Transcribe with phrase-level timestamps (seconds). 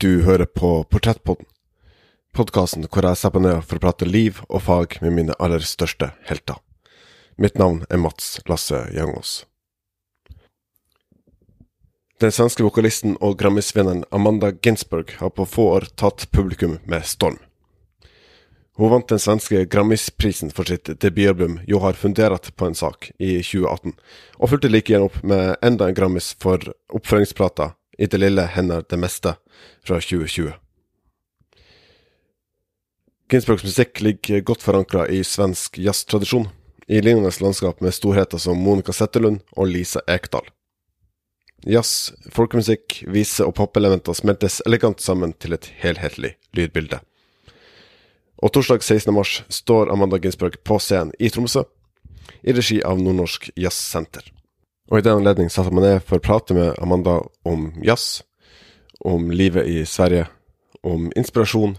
[0.00, 1.44] Du hører på Portrettpodden.
[2.32, 5.60] Podkasten hvor jeg setter meg ned for å prate liv og fag med mine aller
[5.60, 6.56] største helter.
[7.36, 9.42] Mitt navn er Mats Lasse Jangås.
[12.16, 17.36] Den svenske vokalisten og Grammisvinneren Amanda Ginsberg har på få år tatt publikum med storm.
[18.80, 23.42] Hun vant den svenske Grammisprisen for sitt debutalbum ”Jo har funderat på en sak' i
[23.44, 23.92] 2018,
[24.40, 28.82] og fulgte like gjerne opp med enda en Grammis for oppføringsplata 'I det lille hender
[28.88, 29.36] det meste'
[29.84, 30.52] fra 2020.
[33.30, 36.48] Ginsbergs musikk ligger godt forankra i svensk jazztradisjon,
[36.88, 40.48] i lignende landskap med storheter som Monica Zetterlund og Lisa Ekdal.
[41.62, 46.98] Jazz, folkemusikk, vise og popelementer smeltes elegant sammen til et helhetlig lydbilde.
[48.40, 49.12] Og torsdag 16.
[49.14, 51.66] mars står Amanda Ginsberg på scenen i Tromsø,
[52.42, 54.24] i regi av Nordnorsk Jazzsenter.
[54.90, 58.22] Och i den anledningen satte man ner för att prata med Amanda om jazz,
[58.98, 60.26] om livet i Sverige,
[60.82, 61.78] om inspiration,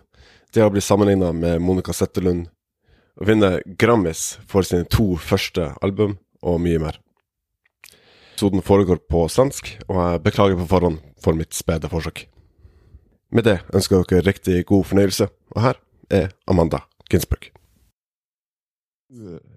[0.53, 2.47] det har blivit sammanlignat med Monica Zetterlund,
[3.15, 6.99] och vinna Grammis för sina två första album, och mycket mer.
[8.33, 12.29] Episoden föregår på svensk, och jag beklagar på förhand för mitt späda försök.
[13.31, 15.77] Med det önskar jag er riktigt god förnöjelse och här
[16.09, 17.51] är Amanda Ginsburg.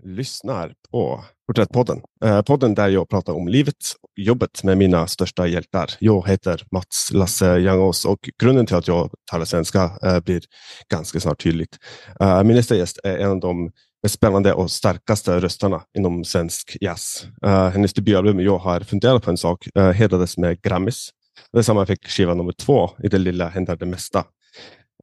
[0.02, 5.46] Lyssnar på Porträttpodden, eh, podden där jag pratar om livet och jobbet med mina största
[5.46, 5.90] hjältar.
[5.98, 10.42] Jag heter Mats Lasse Jangås och grunden till att jag talar svenska eh, blir
[10.90, 11.78] ganska snart tydligt.
[12.20, 13.70] Eh, min nästa gäst är en av de
[14.02, 17.26] mest spännande och starkaste rösterna inom svensk jazz.
[17.46, 21.10] Eh, hennes debutalbum Jag har funderat på en sak eh, hedrades med Grammis.
[21.52, 24.24] Detsamma fick skiva nummer två i Det lilla händer det mesta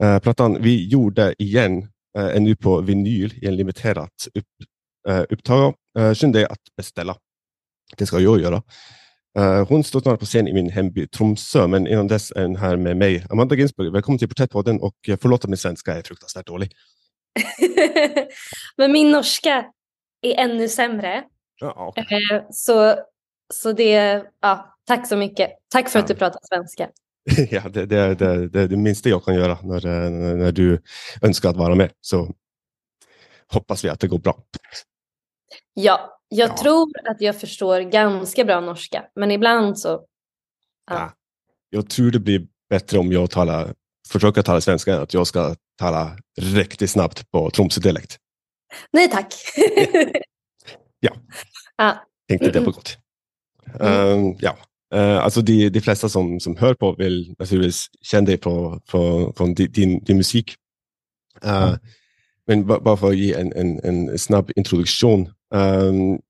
[0.03, 4.45] Eh, plattan vi gjorde igen eh, är nu på vinyl i en limiterat upp,
[5.09, 5.73] eh, upptag.
[5.99, 7.17] Eh, Skynd dig att beställa.
[7.97, 8.63] Det ska jag göra.
[9.39, 12.55] Uh, hon står snart på scen i min hemby Tromsö, men innan dess är hon
[12.55, 13.25] här med mig.
[13.29, 16.71] Amanda Ginsberg, välkommen till Porträttpodden och förlåt att min svenska är fruktansvärt dålig.
[18.77, 19.65] men min norska
[20.21, 21.23] är ännu sämre.
[21.59, 22.41] Ja, okay.
[22.51, 22.95] så,
[23.53, 25.49] så det, ja, tack så mycket.
[25.69, 26.89] Tack för att du pratar svenska.
[27.55, 30.81] ja, det, det, det, det är det minsta jag kan göra när, när du
[31.21, 31.91] önskar att vara med.
[32.01, 32.33] Så
[33.47, 34.43] hoppas vi att det går bra.
[35.73, 36.57] Ja, jag ja.
[36.57, 39.89] tror att jag förstår ganska bra norska, men ibland så...
[39.89, 40.95] Ja.
[40.95, 41.13] ja.
[41.69, 43.73] Jag tror det blir bättre om jag talar,
[44.07, 48.17] försöker tala svenska än att jag ska tala riktigt snabbt på Tromsö-dialekt.
[48.91, 49.33] Nej tack.
[50.99, 51.11] ja,
[51.77, 52.05] ja.
[52.27, 52.97] tänkte det på gott.
[53.79, 54.07] Mm.
[54.07, 54.57] Um, ja,
[54.95, 59.33] Uh, alltså de, de flesta som, som hör på vill naturligtvis känna dig på, på,
[59.37, 60.55] från din, din musik.
[61.45, 61.79] Uh, mm.
[62.47, 65.29] Men bara för att ge en, en, en snabb introduktion.
[65.51, 66.21] Um,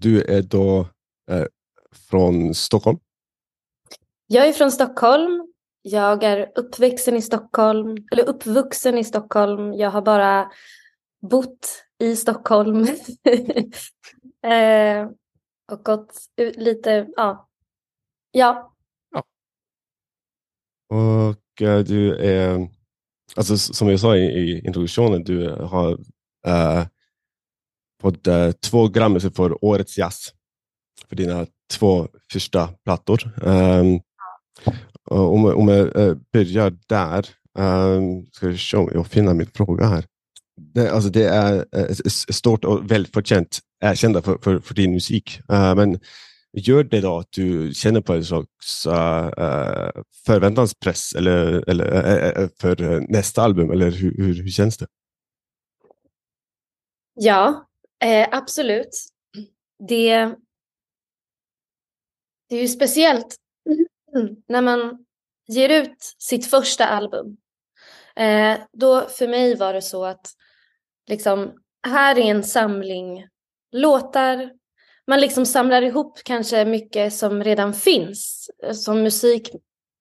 [0.00, 0.80] du är då
[1.30, 1.46] uh,
[2.10, 2.98] från Stockholm?
[4.26, 5.52] Jag är från Stockholm.
[5.82, 9.72] Jag är uppvuxen i Stockholm, eller uppvuxen i Stockholm.
[9.72, 10.50] Jag har bara
[11.20, 12.86] bott i Stockholm.
[15.72, 16.14] och gått
[16.56, 17.50] lite, ja,
[18.32, 18.74] Ja.
[19.10, 19.24] ja.
[20.96, 22.68] Och uh, du är,
[23.36, 25.92] alltså som jag sa i, i introduktionen, du har
[26.46, 26.86] uh,
[28.00, 30.32] fått uh, två Grammys för Årets Jazz
[31.08, 33.32] för dina två första plattor.
[33.42, 34.00] Um,
[35.04, 37.26] om, om jag uh, börjar där,
[37.58, 40.04] um, ska vi se om jag finner min fråga här.
[40.74, 41.94] Det, alltså det är uh,
[42.30, 45.40] stort och välförtjänt erkända för, för, för din musik.
[45.52, 45.98] Uh, men
[46.52, 53.00] Gör det då att du känner på en slags uh, förväntanspress eller, eller, uh, för
[53.12, 53.70] nästa album?
[53.70, 54.86] Eller hur, hur, hur känns det?
[57.14, 57.69] Ja,
[58.04, 58.90] eh, absolut.
[59.88, 60.34] Det,
[62.48, 63.36] det är ju speciellt
[64.48, 65.06] när man
[65.48, 67.36] ger ut sitt första album.
[68.16, 70.30] Eh, då för mig var det så att
[71.06, 71.52] liksom,
[71.86, 73.26] här är en samling
[73.72, 74.60] låtar
[75.10, 79.50] man liksom samlar ihop kanske mycket som redan finns, som musik,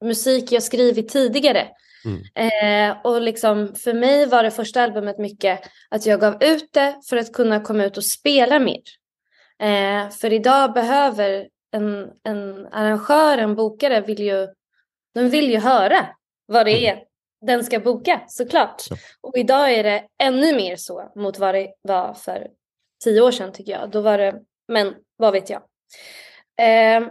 [0.06, 1.68] musik jag skrivit tidigare.
[2.06, 2.22] Mm.
[2.36, 5.60] Eh, och liksom, för mig var det första albumet mycket
[5.90, 8.82] att jag gav ut det för att kunna komma ut och spela mer.
[9.60, 14.48] Eh, för idag behöver en, en arrangör, en bokare, vill ju,
[15.14, 16.06] de vill ju höra
[16.46, 17.04] vad det är
[17.42, 18.84] den ska boka såklart.
[18.90, 18.98] Ja.
[19.22, 22.48] Och idag är det ännu mer så mot vad det var för
[23.04, 23.92] tio år sedan tycker jag.
[23.92, 25.62] Då var det men vad vet jag.
[26.62, 27.08] Eh,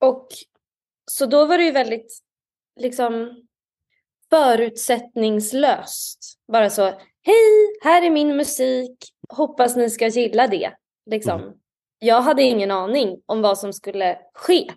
[0.00, 0.28] och
[1.10, 2.18] så då var det ju väldigt
[2.80, 3.42] liksom
[4.30, 6.18] förutsättningslöst.
[6.52, 6.82] Bara så,
[7.22, 8.98] hej, här är min musik,
[9.28, 10.72] hoppas ni ska gilla det.
[11.10, 11.40] Liksom.
[11.40, 11.54] Mm.
[11.98, 14.70] Jag hade ingen aning om vad som skulle ske.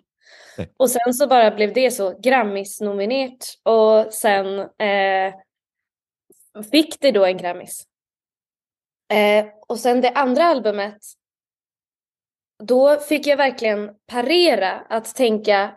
[0.58, 0.72] Nej.
[0.76, 5.34] Och sen så bara blev det så Grammis-nominerat och sen eh,
[6.70, 7.86] fick det då en Grammis.
[9.12, 10.98] Eh, och sen det andra albumet,
[12.64, 15.76] då fick jag verkligen parera att tänka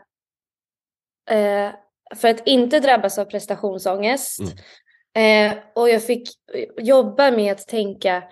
[1.30, 1.72] eh,
[2.16, 4.40] för att inte drabbas av prestationsångest.
[4.40, 5.52] Mm.
[5.52, 6.30] Eh, och jag fick
[6.78, 8.24] jobba med att tänka,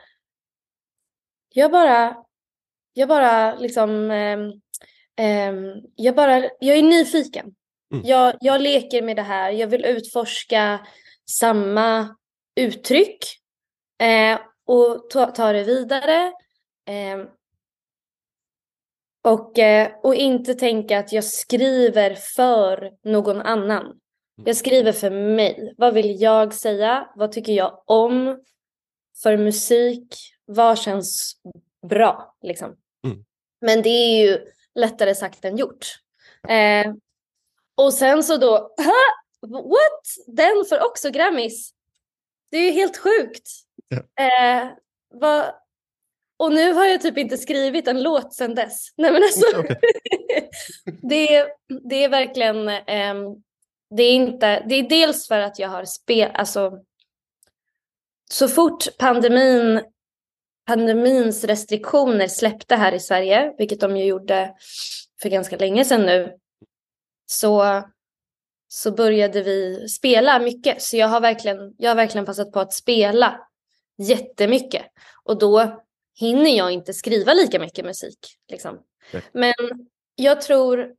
[1.53, 2.15] jag bara,
[2.93, 5.53] jag bara liksom, eh,
[5.95, 7.55] jag bara, jag är nyfiken.
[7.93, 8.05] Mm.
[8.05, 10.87] Jag, jag leker med det här, jag vill utforska
[11.29, 12.15] samma
[12.55, 13.25] uttryck
[14.01, 16.33] eh, och ta, ta, det vidare.
[19.23, 23.81] Och, eh, och inte tänka att jag skriver för någon annan.
[23.85, 23.97] Mm.
[24.45, 25.73] Jag skriver för mig.
[25.77, 27.09] Vad vill jag säga?
[27.15, 28.43] Vad tycker jag om
[29.23, 30.15] för musik?
[30.45, 31.35] Vad känns
[31.89, 32.35] bra?
[32.41, 32.75] Liksom.
[33.05, 33.25] Mm.
[33.61, 34.39] Men det är ju
[34.75, 35.87] lättare sagt än gjort.
[36.47, 36.93] Eh,
[37.75, 38.75] och sen så då,
[39.41, 40.27] what?
[40.27, 41.73] Den får också Grammis.
[42.51, 43.49] Det är ju helt sjukt.
[43.87, 44.23] Ja.
[44.23, 44.69] Eh,
[45.09, 45.45] vad,
[46.37, 48.87] och nu har jag typ inte skrivit en låt sedan dess.
[48.97, 49.57] Nej men alltså.
[49.59, 49.75] Okay.
[51.09, 51.47] det, är,
[51.89, 52.57] det är verkligen.
[52.67, 53.43] Um,
[53.95, 54.65] det är inte.
[54.69, 56.31] Det är dels för att jag har spel.
[56.33, 56.71] Alltså.
[58.31, 59.81] Så fort pandemin.
[60.65, 64.53] Pandemins restriktioner släppte här i Sverige, vilket de ju gjorde
[65.21, 66.33] för ganska länge sedan nu.
[67.25, 67.83] Så
[68.75, 70.81] så började vi spela mycket.
[70.81, 73.39] Så jag har verkligen, jag har verkligen passat på att spela
[73.97, 74.85] jättemycket.
[75.23, 75.82] Och då
[76.19, 78.19] hinner jag inte skriva lika mycket musik.
[78.51, 78.79] Liksom.
[79.31, 79.53] Men
[80.15, 80.93] jag tror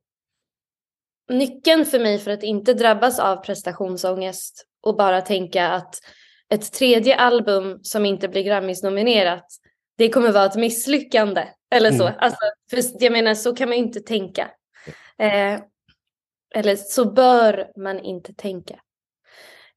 [1.29, 5.95] nyckeln för mig för att inte drabbas av prestationsångest och bara tänka att
[6.49, 9.47] ett tredje album som inte blir Grammis-nominerat,
[9.99, 11.49] det kommer vara ett misslyckande.
[11.71, 12.07] Eller så.
[12.07, 12.19] Mm.
[12.19, 12.39] Alltså,
[12.71, 14.51] för jag menar, så kan man inte tänka.
[15.19, 15.61] Eh,
[16.55, 18.81] eller så bör man inte tänka.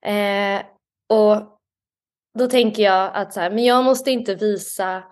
[0.01, 0.61] Eh,
[1.09, 1.59] och
[2.39, 5.03] då tänker jag att så här, men jag måste inte visa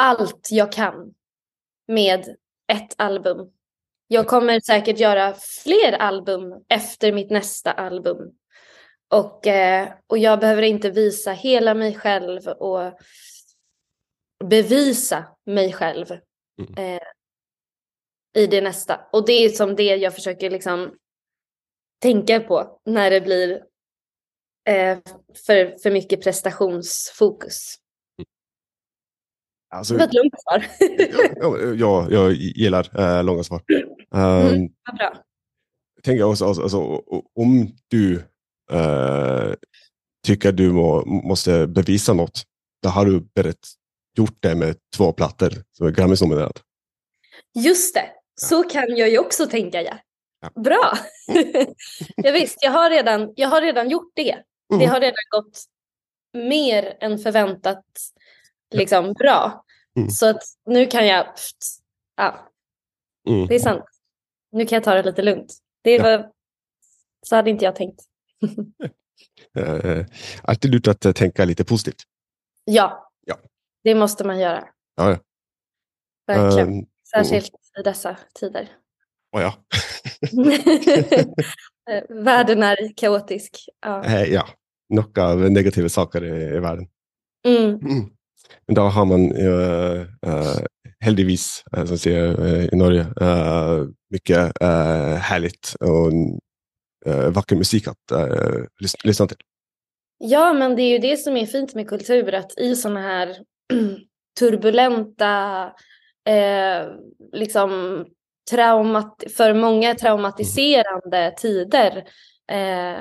[0.00, 1.14] allt jag kan
[1.88, 2.36] med
[2.72, 3.52] ett album.
[4.06, 8.18] Jag kommer säkert göra fler album efter mitt nästa album.
[9.10, 13.00] Och, eh, och jag behöver inte visa hela mig själv och
[14.44, 16.06] bevisa mig själv
[16.58, 16.74] mm.
[16.76, 17.02] eh,
[18.42, 19.00] i det nästa.
[19.12, 20.96] Och det är som det jag försöker liksom
[22.02, 23.64] tänka på när det blir
[24.68, 24.98] eh,
[25.46, 27.76] för, för mycket prestationsfokus.
[29.70, 30.66] Alltså, det var ett långt svar.
[31.40, 33.62] ja, ja, jag gillar äh, långa svar.
[34.14, 34.68] Mm, um,
[34.98, 35.14] bra.
[36.02, 36.78] Tänker också, alltså, alltså,
[37.34, 38.16] om du
[38.72, 39.54] äh,
[40.26, 42.42] tycker du må, måste bevisa något,
[42.82, 43.68] då har du berätt,
[44.16, 46.60] gjort det med två plattor som är Grammis-nominerade.
[47.54, 49.82] Just det, så kan jag ju också tänka.
[49.82, 49.98] Ja.
[50.40, 50.62] ja.
[50.62, 50.92] Bra!
[51.28, 51.46] Mm.
[52.16, 54.32] ja, visst, jag har, redan, jag har redan gjort det.
[54.32, 54.78] Mm.
[54.78, 55.64] Det har redan gått
[56.32, 57.84] mer än förväntat
[58.70, 59.64] liksom bra.
[59.96, 60.10] Mm.
[60.10, 61.26] Så att nu kan jag,
[62.16, 62.48] ja,
[63.28, 63.46] mm.
[63.46, 63.84] det är sant.
[64.52, 65.58] Nu kan jag ta det lite lugnt.
[65.82, 66.32] Det var, ja.
[67.22, 68.00] så hade inte jag tänkt.
[69.58, 70.06] uh,
[70.42, 72.02] alltid lurt att tänka lite positivt.
[72.64, 73.36] Ja, ja.
[73.84, 74.68] det måste man göra.
[74.96, 75.18] Ja, ja.
[76.26, 76.68] Verkligen.
[76.68, 78.68] Um, Särskilt i dessa tider.
[79.32, 79.54] Oh ja.
[82.24, 83.68] världen är kaotisk.
[83.80, 84.48] Ja, ja.
[84.88, 86.88] några negativa saker i, i världen.
[87.46, 87.78] Mm.
[88.66, 90.58] Men da har man uh, uh,
[91.00, 93.06] heldigvis, uh, som sier i Norge,
[94.10, 94.52] mycket
[95.20, 96.12] härligt och
[97.34, 98.12] vacker musik att
[99.04, 99.36] lyssna till.
[100.18, 103.36] Ja, men det är ju det som är fint med kultur, att i sådana här
[104.38, 105.64] turbulenta,
[106.28, 106.86] eh,
[107.32, 108.04] liksom
[108.50, 111.34] traumat för många traumatiserande mm.
[111.36, 111.96] tider.
[112.52, 113.00] Eh,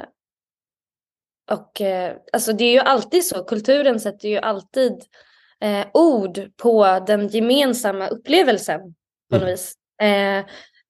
[1.52, 5.04] och eh, alltså det är ju alltid så, kulturen sätter ju alltid
[5.64, 8.80] eh, ord på den gemensamma upplevelsen
[9.30, 9.52] på något mm.
[9.52, 9.74] vis.
[10.02, 10.46] Eh,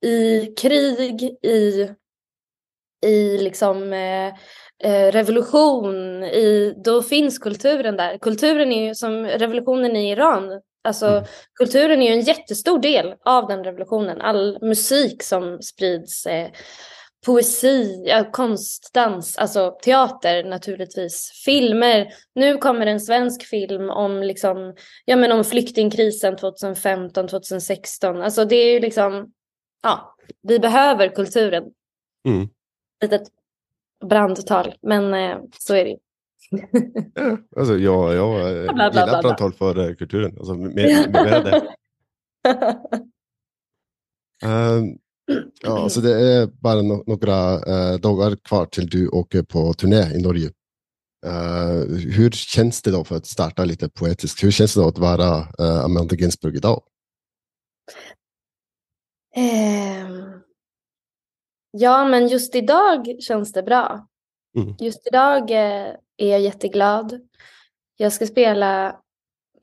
[0.10, 1.90] I krig, i,
[3.06, 4.28] i liksom eh,
[4.84, 8.18] eh, revolution, i, då finns kulturen där.
[8.18, 11.24] Kulturen är ju som revolutionen i Iran, Alltså mm.
[11.54, 14.22] kulturen är ju en jättestor del av den revolutionen.
[14.22, 16.50] All musik som sprids, eh,
[17.26, 22.08] poesi, ja, konst, dans, alltså teater naturligtvis, filmer.
[22.36, 28.22] Nu kommer en svensk film om, liksom, ja, men om flyktingkrisen 2015, 2016.
[28.22, 29.32] Alltså det är ju liksom,
[29.84, 31.64] ja, vi behöver kulturen.
[32.28, 32.50] Mm.
[33.02, 33.28] Litet
[34.06, 35.98] brandtal, men eh, så är det ju.
[37.14, 40.38] ja, alltså jag, jag gillar brandtal för eh, kulturen.
[40.38, 41.62] Alltså, med, med det.
[44.46, 44.84] uh,
[45.62, 50.14] Ja, så det är bara no några uh, dagar kvar till du åker på turné
[50.16, 50.52] i Norge.
[51.26, 54.44] Uh, hur känns det då för att starta lite poetiskt?
[54.44, 56.84] Hur känns det då att vara uh, Amanda Ginsburg idag?
[59.38, 60.42] Um,
[61.72, 64.08] ja, men just idag känns det bra.
[64.58, 64.76] Mm.
[64.80, 67.20] Just idag är jag jätteglad.
[67.98, 69.02] Jag ska spela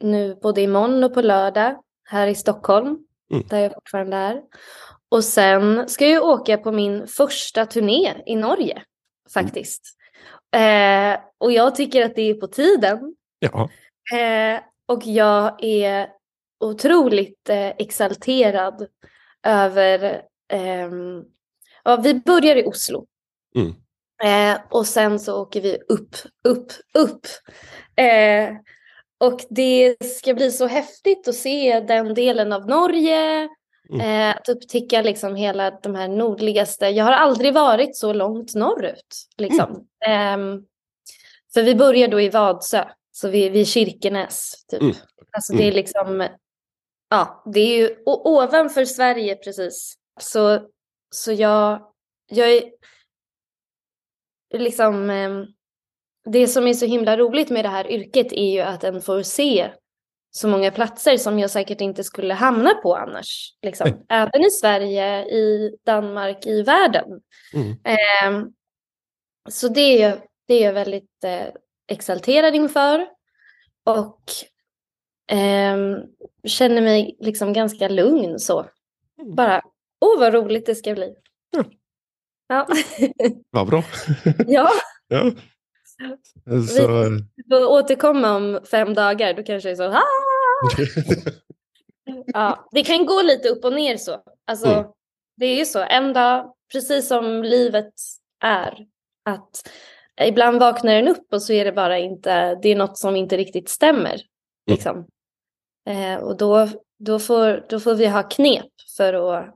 [0.01, 2.99] nu både imorgon och på lördag här i Stockholm,
[3.33, 3.47] mm.
[3.49, 4.43] där jag fortfarande är.
[5.17, 8.83] Och sen ska jag åka på min första turné i Norge,
[9.35, 9.83] faktiskt.
[10.57, 11.13] Mm.
[11.13, 13.15] Eh, och jag tycker att det är på tiden.
[13.39, 13.71] Ja.
[14.19, 16.09] Eh, och jag är
[16.65, 18.87] otroligt eh, exalterad
[19.47, 20.23] över...
[20.53, 21.25] Ehm,
[21.85, 23.07] ja, vi börjar i Oslo.
[23.57, 23.75] Mm.
[24.25, 26.17] Eh, och sen så åker vi upp,
[26.49, 27.27] upp, upp.
[27.97, 28.57] Eh,
[29.21, 33.49] och det ska bli så häftigt att se den delen av Norge.
[33.91, 34.01] Mm.
[34.01, 36.87] Eh, att upptäcka liksom hela de här nordligaste.
[36.87, 39.29] Jag har aldrig varit så långt norrut.
[39.37, 39.87] Liksom.
[40.07, 40.55] Mm.
[40.55, 40.61] Eh,
[41.55, 44.65] för vi börjar då i Vadsö, så vi, vi är Kirkenäs.
[44.71, 44.83] Typ.
[44.83, 44.95] Mm.
[45.33, 45.75] Alltså det är mm.
[45.75, 46.29] liksom,
[47.11, 49.95] ja, det är ju ovanför Sverige precis.
[50.21, 50.69] Så,
[51.11, 51.93] så jag,
[52.27, 52.63] jag är
[54.55, 55.31] liksom, eh,
[56.31, 59.23] det som är så himla roligt med det här yrket är ju att en får
[59.23, 59.71] se
[60.37, 63.53] så många platser som jag säkert inte skulle hamna på annars.
[63.63, 63.87] Liksom.
[63.87, 64.01] Mm.
[64.09, 67.21] Även i Sverige, i Danmark, i världen.
[67.55, 67.71] Mm.
[67.71, 68.49] Eh,
[69.49, 71.47] så det är, jag, det är jag väldigt eh,
[71.89, 73.07] exalterad inför.
[73.85, 74.23] Och
[75.37, 75.77] eh,
[76.45, 78.67] känner mig liksom ganska lugn så.
[79.21, 79.35] Mm.
[79.35, 79.63] Bara,
[80.01, 81.15] åh vad roligt det ska bli.
[81.51, 81.65] Ja.
[82.49, 82.67] ja.
[83.51, 83.83] Vad bra.
[84.47, 84.71] ja.
[85.09, 85.33] ja.
[86.69, 87.11] Så...
[87.37, 90.26] Vi får återkomma om fem dagar, då kanske det är så ah!
[92.27, 94.23] Ja, Det kan gå lite upp och ner så.
[94.47, 94.85] Alltså, mm.
[95.37, 97.93] Det är ju så, en dag, precis som livet
[98.45, 98.87] är,
[99.25, 99.71] att
[100.21, 103.37] ibland vaknar den upp och så är det bara inte, det är något som inte
[103.37, 104.15] riktigt stämmer.
[104.15, 104.21] Mm.
[104.71, 105.07] Liksom.
[105.89, 109.55] Eh, och då, då, får, då får vi ha knep för att,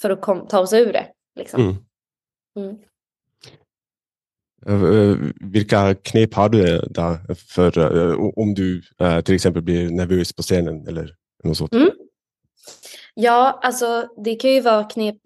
[0.00, 1.06] för att kom, ta oss ur det.
[1.38, 1.84] Liksom.
[2.56, 2.78] Mm.
[4.66, 5.12] Mm.
[5.12, 10.32] Eh, vilka knep har du där för eh, om du eh, till exempel blir nervös
[10.32, 11.14] på scenen eller
[11.44, 11.74] något sånt?
[11.74, 11.90] Mm.
[13.14, 15.16] Ja, alltså det kan ju vara knep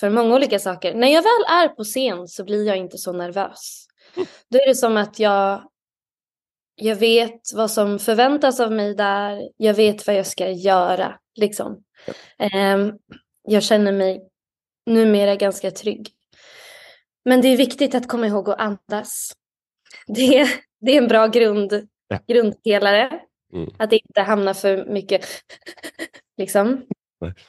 [0.00, 0.94] för många olika saker.
[0.94, 3.86] När jag väl är på scen så blir jag inte så nervös.
[4.50, 5.62] Då är det som att jag,
[6.74, 9.50] jag vet vad som förväntas av mig där.
[9.56, 11.18] Jag vet vad jag ska göra.
[11.34, 11.84] Liksom.
[12.54, 12.98] Um,
[13.48, 14.20] jag känner mig
[14.86, 16.10] numera ganska trygg.
[17.24, 19.32] Men det är viktigt att komma ihåg att andas.
[20.06, 20.48] Det,
[20.80, 22.18] det är en bra grund, ja.
[22.26, 23.20] grundpelare.
[23.52, 23.70] Mm.
[23.78, 25.26] Att inte hamna för mycket
[26.36, 26.86] liksom.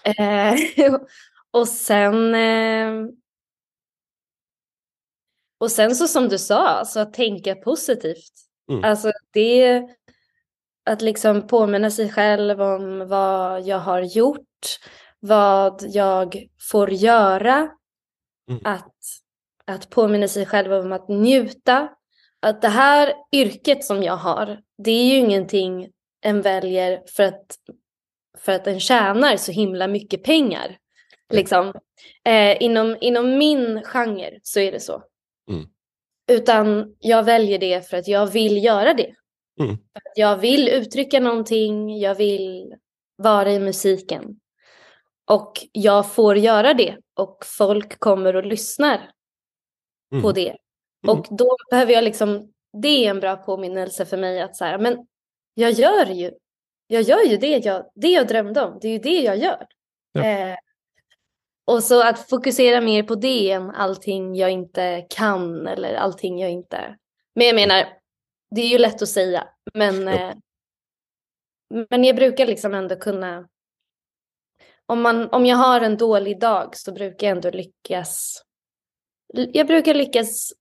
[0.03, 0.55] Eh,
[1.51, 3.09] och sen eh,
[5.59, 8.33] och sen så som du sa, så att tänka positivt.
[8.71, 8.83] Mm.
[8.83, 9.83] Alltså det
[10.85, 14.79] att liksom påminna sig själv om vad jag har gjort,
[15.19, 17.69] vad jag får göra.
[18.49, 18.61] Mm.
[18.65, 18.95] Att
[19.69, 21.89] att påminna sig själv om att njuta.
[22.41, 25.89] Att det här yrket som jag har, det är ju ingenting
[26.21, 27.45] en väljer för att,
[28.37, 30.77] för att en tjänar så himla mycket pengar.
[31.33, 31.73] Liksom.
[32.25, 35.03] Eh, inom, inom min genre så är det så.
[35.49, 35.65] Mm.
[36.31, 39.13] Utan jag väljer det för att jag vill göra det.
[39.61, 39.77] Mm.
[40.15, 42.75] Jag vill uttrycka någonting, jag vill
[43.15, 44.39] vara i musiken.
[45.27, 49.11] Och jag får göra det och folk kommer och lyssnar
[50.11, 50.23] mm.
[50.23, 50.57] på det.
[51.03, 51.17] Mm.
[51.17, 54.77] Och då behöver jag liksom, det är en bra påminnelse för mig att så här,
[54.77, 55.07] men
[55.53, 56.31] jag gör ju,
[56.87, 59.67] jag gör ju det jag, det jag drömde om, det är ju det jag gör.
[60.11, 60.25] Ja.
[60.25, 60.55] Eh,
[61.65, 66.51] och så att fokusera mer på det än allting jag inte kan eller allting jag
[66.51, 66.97] inte...
[67.35, 67.85] Men jag menar,
[68.55, 70.33] det är ju lätt att säga, men, eh,
[71.89, 73.47] men jag brukar liksom ändå kunna...
[74.85, 78.43] Om, man, om jag har en dålig dag så brukar jag ändå lyckas
[79.33, 80.53] jag brukar lyckas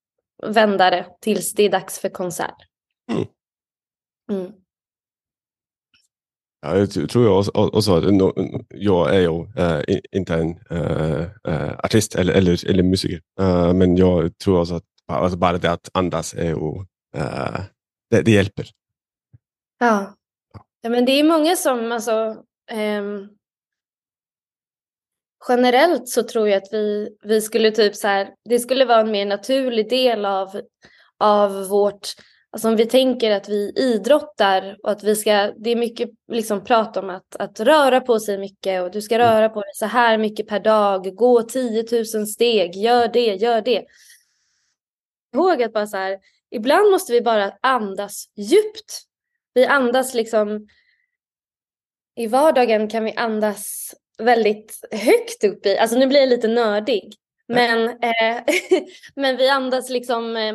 [0.47, 2.57] vända det tills det är dags för konsert.
[3.13, 3.25] Mm.
[4.31, 4.53] Mm.
[6.61, 8.05] Ja, jag tror jag också, att
[8.69, 14.39] jag är ju äh, inte en äh, artist eller, eller, eller musiker, äh, men jag
[14.39, 16.85] tror också att alltså bara det att andas är ju,
[18.11, 18.71] det, det, hjälper.
[19.79, 20.15] Ja.
[20.81, 23.38] ja, men det är många som, alltså, ähm,
[25.49, 29.11] generellt så tror jag att vi, vi skulle typ så här, det skulle vara en
[29.11, 30.61] mer naturlig del av,
[31.19, 32.09] av vårt
[32.51, 36.65] Alltså om vi tänker att vi idrottar och att vi ska, det är mycket liksom
[36.65, 39.27] prat om att, att röra på sig mycket och du ska Mm.
[39.27, 43.61] röra på dig så här mycket per dag, gå 10 000 steg, gör det, gör
[43.61, 43.85] det.
[45.35, 46.19] Ihåg att bara så här,
[46.51, 49.03] ibland måste vi bara andas djupt.
[49.55, 50.69] Vi andas liksom,
[52.17, 57.15] i vardagen kan vi andas väldigt högt upp i, alltså nu blir jag lite nördig,
[57.49, 58.43] men, eh,
[59.15, 60.55] men vi andas liksom eh,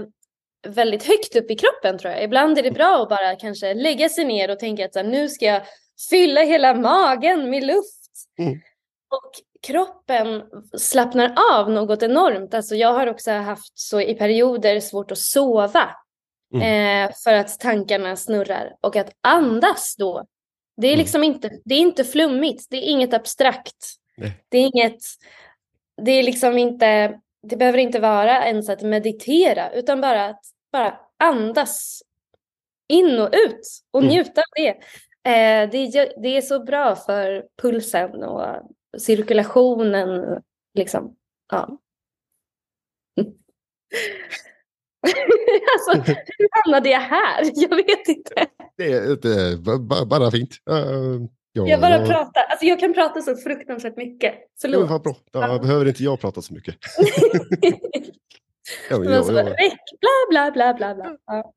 [0.67, 2.23] väldigt högt upp i kroppen tror jag.
[2.23, 5.07] Ibland är det bra att bara kanske lägga sig ner och tänka att så här,
[5.07, 5.61] nu ska jag
[6.09, 8.11] fylla hela magen med luft.
[8.39, 8.53] Mm.
[9.09, 9.31] Och
[9.67, 10.43] kroppen
[10.77, 12.53] slappnar av något enormt.
[12.53, 15.89] Alltså jag har också haft så i perioder svårt att sova.
[16.53, 17.07] Mm.
[17.07, 18.75] Eh, för att tankarna snurrar.
[18.81, 20.25] Och att andas då.
[20.77, 20.99] Det är Mm.
[21.03, 22.67] liksom inte, det är inte flummigt.
[22.69, 23.85] Det är inget abstrakt.
[24.17, 24.43] Nej.
[24.49, 24.99] Det är inget,
[26.01, 29.71] det är liksom inte, det behöver inte vara ens att meditera.
[29.71, 32.01] Utan bara att bara andas
[32.93, 33.61] in och ut.
[33.91, 34.13] Och Mm.
[34.13, 34.69] njuta av det.
[35.29, 40.41] Eh, det, är, det är så bra för pulsen och cirkulationen.
[40.73, 41.15] Liksom.
[41.51, 41.79] Ja.
[45.73, 47.51] alltså, hur hamnade jag här?
[47.53, 48.45] Jag vet inte.
[48.77, 50.57] Det är, det är ba- bara fint.
[50.69, 50.77] Uh,
[51.53, 52.05] ja, Jag bara ja.
[52.05, 52.41] pratar.
[52.49, 54.33] Alltså, jag kan prata så fruktansvärt mycket.
[54.61, 54.89] Förlåt.
[54.89, 55.15] vad bra.
[55.31, 55.59] Ja.
[55.59, 56.75] behöver inte jag prata så mycket.
[58.89, 59.55] Ja, men jag, bara, jag,
[59.99, 61.17] bla bla bla bla bla.
[61.25, 61.53] Ja.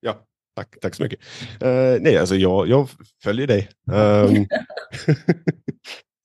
[0.00, 0.26] ja,
[0.56, 1.20] tack, tack så mycket.
[1.60, 2.88] Eh, nej, alltså jag, jag
[3.22, 3.68] följer dig.
[3.92, 4.34] Ehm,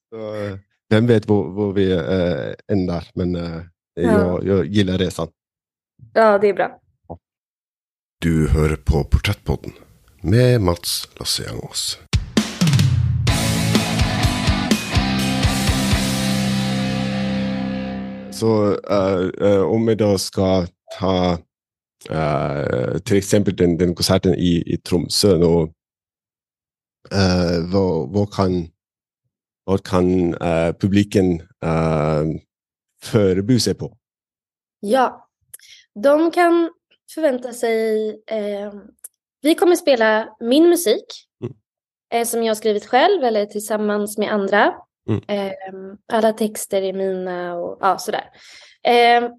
[0.09, 0.57] så, eh,
[0.89, 3.61] vem vet var, var vi uh, ändar, men eh,
[3.93, 5.27] jag, jag gillar resan.
[6.13, 6.79] ja, det är bra.
[8.21, 9.71] Du hör på Porträttpodden
[10.21, 11.99] med Mats Lassiangos.
[18.31, 18.79] Så
[19.41, 20.67] eh, om vi då ska
[20.99, 21.37] ta
[22.09, 25.73] eh, till exempel den, den konserten i, i Tromsö, då,
[27.11, 28.67] eh, vad, vad kan,
[29.63, 30.33] vad kan
[30.79, 32.39] publiken uh,
[33.01, 33.97] förbereda sig på?
[34.79, 35.29] Ja,
[36.03, 36.69] de kan
[37.13, 38.09] förvänta sig...
[39.41, 41.05] Vi kommer spela min musik
[41.43, 41.53] Mm.
[42.13, 44.75] eh, som jag har skrivit själv eller tillsammans med andra.
[45.09, 45.23] Mm.
[45.27, 45.53] Eh,
[46.13, 48.29] alla texter är mina och ja, sådär.
[48.83, 49.29] Eh,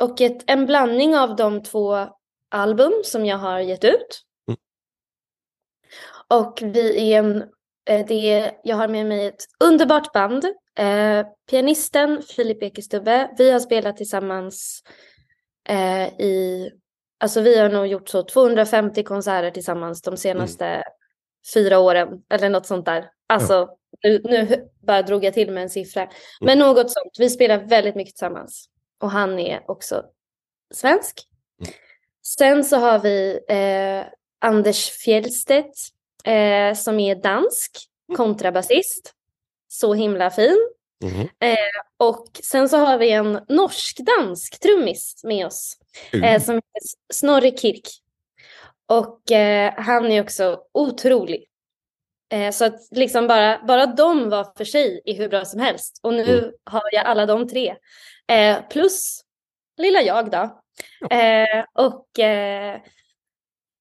[0.00, 2.08] och ett, en blandning av de två
[2.50, 4.22] album som jag har gett ut.
[4.48, 4.58] Mm.
[6.28, 7.42] Och vi är en...
[7.88, 10.44] Eh, det är, jag har med mig ett underbart band.
[10.78, 13.30] Eh, pianisten Filip Ekestubbe.
[13.38, 14.82] Vi har spelat tillsammans
[15.68, 16.70] eh, i...
[17.24, 20.84] Alltså vi har nog gjort så 250 konserter tillsammans de senaste
[21.54, 22.08] fyra åren.
[22.30, 23.10] Eller något sånt där.
[23.26, 23.68] Alltså
[24.02, 26.08] nu, nu bara drog jag till med en siffra.
[26.40, 27.16] Men något sånt.
[27.18, 28.68] Vi spelar väldigt mycket tillsammans.
[29.00, 30.04] Och han är också
[30.74, 31.20] svensk.
[31.60, 31.72] Mm.
[32.22, 34.12] Sen så har vi eh,
[34.48, 35.78] Anders Fjellstedt
[36.24, 37.78] eh, som är dansk
[38.16, 39.12] kontrabasist.
[39.68, 40.68] Så himla fin.
[41.04, 41.28] Mhm.
[41.96, 45.76] Och sen så har vi en norsk-dansk trummis med oss
[46.12, 46.80] eh, som heter
[47.12, 47.88] Snorre Kirk.
[48.88, 51.46] Och eh, han är också otrolig.
[52.32, 56.00] Eh, så att liksom bara, bara de var för sig är hur bra som helst.
[56.02, 56.50] Och nu Mm.
[56.64, 57.76] har jag alla de tre.
[58.32, 59.20] Eh, plus
[59.76, 60.60] lilla jag då.
[61.10, 62.80] Eh, och eh,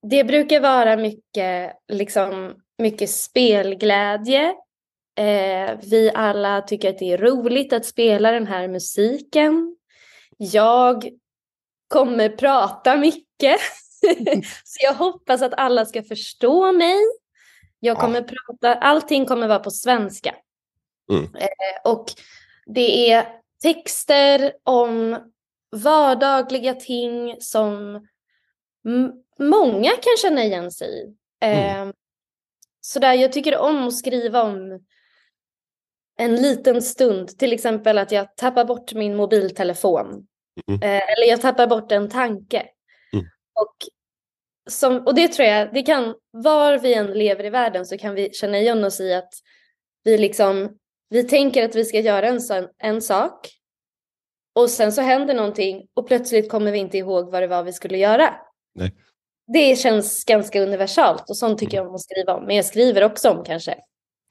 [0.10, 4.54] det brukar vara mycket, liksom, mycket spelglädje.
[5.15, 9.76] Eh, vi alla tycker att det är roligt att spela den här musiken.
[10.38, 11.10] Jag
[11.88, 13.60] kommer prata mycket.
[14.63, 16.95] Så jag hoppas att alla ska förstå mig.
[17.80, 18.02] Jag Ja.
[18.02, 20.36] kommer prata, allting kommer vara på svenska.
[21.12, 21.23] Mm.
[21.23, 22.06] Eh, och
[22.65, 23.28] det är
[23.62, 25.19] texter om
[25.76, 28.08] vardagliga ting som
[29.39, 31.15] många kan känna igen sig i.
[31.45, 31.88] Eh,
[32.82, 34.86] så där, jag tycker om att skriva om
[36.17, 40.28] en liten stund, till exempel att jag tappar bort min mobiltelefon.
[40.67, 40.82] Mm.
[40.82, 42.65] Eh, eller jag tappar bort en tanke.
[43.13, 43.26] Mm.
[43.54, 43.76] Och,
[44.69, 48.15] som, och det tror jag, det kan, var vi än lever i världen så kan
[48.15, 49.34] vi känna igen oss i att
[50.04, 50.78] vi liksom,
[51.10, 52.39] vi tänker att vi ska göra en,
[52.78, 53.49] en sak.
[54.56, 57.73] Och sen så händer någonting och plötsligt kommer vi inte ihåg vad det var vi
[57.73, 58.34] skulle göra.
[58.76, 58.95] Nej.
[59.54, 62.45] Det känns ganska universalt och sånt tycker jag om att skriva om.
[62.45, 63.76] Men jag skriver också om kanske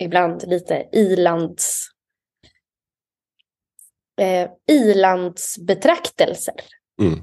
[0.02, 1.88] ibland lite ilands
[4.20, 6.54] eh, ilandsbetraktelser.
[7.02, 7.18] Mm.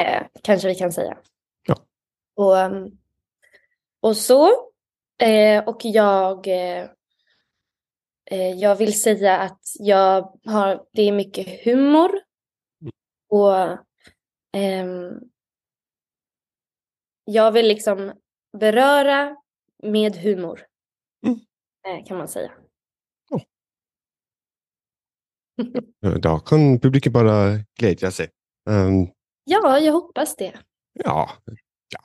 [0.00, 1.18] Eh, kanske vi kan säga.
[1.66, 1.76] Ja.
[2.36, 2.98] Och, um,
[4.00, 4.48] och så.
[5.22, 6.88] Eh, och jag, eh,
[8.30, 12.10] eh, jag vill säga att jag har, det är mycket humor.
[12.80, 12.92] Mm.
[13.28, 13.78] Och
[14.52, 15.20] ehm,
[17.24, 18.12] jag vill liksom
[18.58, 19.36] beröra
[19.82, 20.66] med humor.
[21.26, 21.40] Mm.
[21.88, 22.52] Eh, kan man säga.
[26.22, 28.28] Då kan publiken bara glädja sig.
[28.70, 29.08] Um,
[29.44, 30.52] Ja, jag hoppas det.
[30.92, 31.30] ja,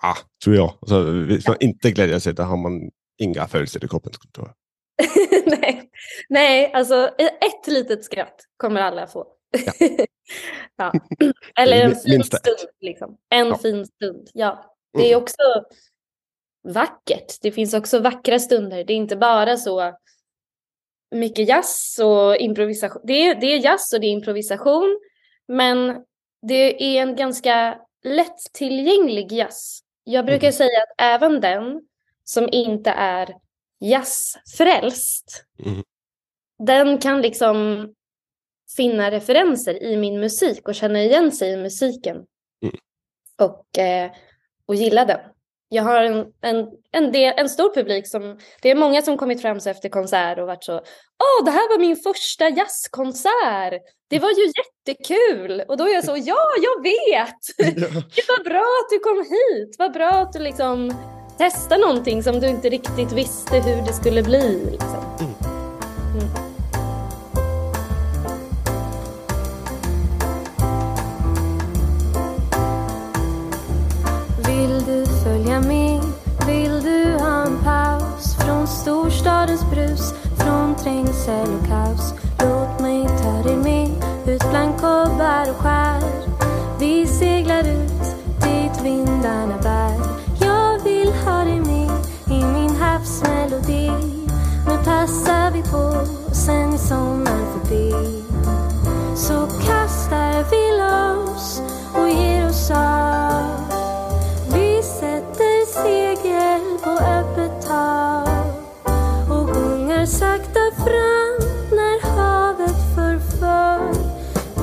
[0.02, 0.74] ja, tror jag.
[0.82, 4.12] Alltså, hvis man inte glädjer sig, då har man inga födelser i kroppen.
[5.46, 5.90] Nej.
[6.30, 9.28] nej, alltså ett litet skratt kommer alla få.
[9.66, 9.74] Ja.
[10.78, 10.92] ja.
[11.60, 12.44] Eller en fin stund.
[12.80, 13.18] Liksom.
[13.30, 13.58] En Ja.
[13.58, 14.76] fin stund, ja.
[14.94, 15.24] Det är Mm.
[15.24, 15.42] också
[16.72, 17.42] vackert.
[17.42, 18.84] Det finns också vackra stunder.
[18.84, 19.94] Det är inte bara så
[21.16, 23.02] mycket jazz och improvisation.
[23.06, 25.00] Det är, det är jazz och det är improvisation.
[25.48, 26.04] Men
[26.42, 29.80] det är en ganska lättillgänglig jazz.
[30.04, 30.54] Jag brukar Mm.
[30.54, 31.82] säga att även den
[32.24, 33.36] som inte är
[33.80, 35.84] jazzfrälst, Mm.
[36.60, 37.90] den kan liksom
[38.78, 42.16] finna referenser i min musik och känna igen sig i musiken.
[42.62, 42.76] Mm.
[43.38, 44.12] Och, eh,
[44.66, 45.20] och gilla den.
[45.70, 49.42] Jag har en, en, en, del, en stor publik som, det är många som kommit
[49.42, 54.20] fram så efter konsert och varit så, åh det här var min första jazzkonsert, det
[54.20, 55.64] var ju jättekul!
[55.68, 57.76] Och då är jag så, ja jag vet!
[58.16, 60.94] Gud vad bra att du kom hit, vad bra att du liksom
[61.38, 64.68] testade någonting som du inte riktigt visste hur det skulle bli.
[64.72, 65.18] Liksom.
[65.20, 65.49] Mm.
[75.40, 76.02] Följa med?
[76.48, 82.14] Vill du ha en paus från storstadens brus, från trängsel och kaos?
[82.40, 83.90] Låt mig ta dig med
[84.28, 86.02] ut bland kobbar och skär.
[86.80, 88.04] Vi seglar ut
[88.44, 89.94] dit vindarna bär.
[90.42, 91.92] Jag vill ha dig med
[92.28, 93.92] i min havsmelodi.
[94.68, 97.94] Nu passar vi på, sen är sommaren förbi.
[99.16, 101.62] Så kastar vi loss
[101.94, 103.49] och ger oss av.
[107.00, 108.28] öppet hav
[109.32, 113.94] och gungar sakta fram när havet förför.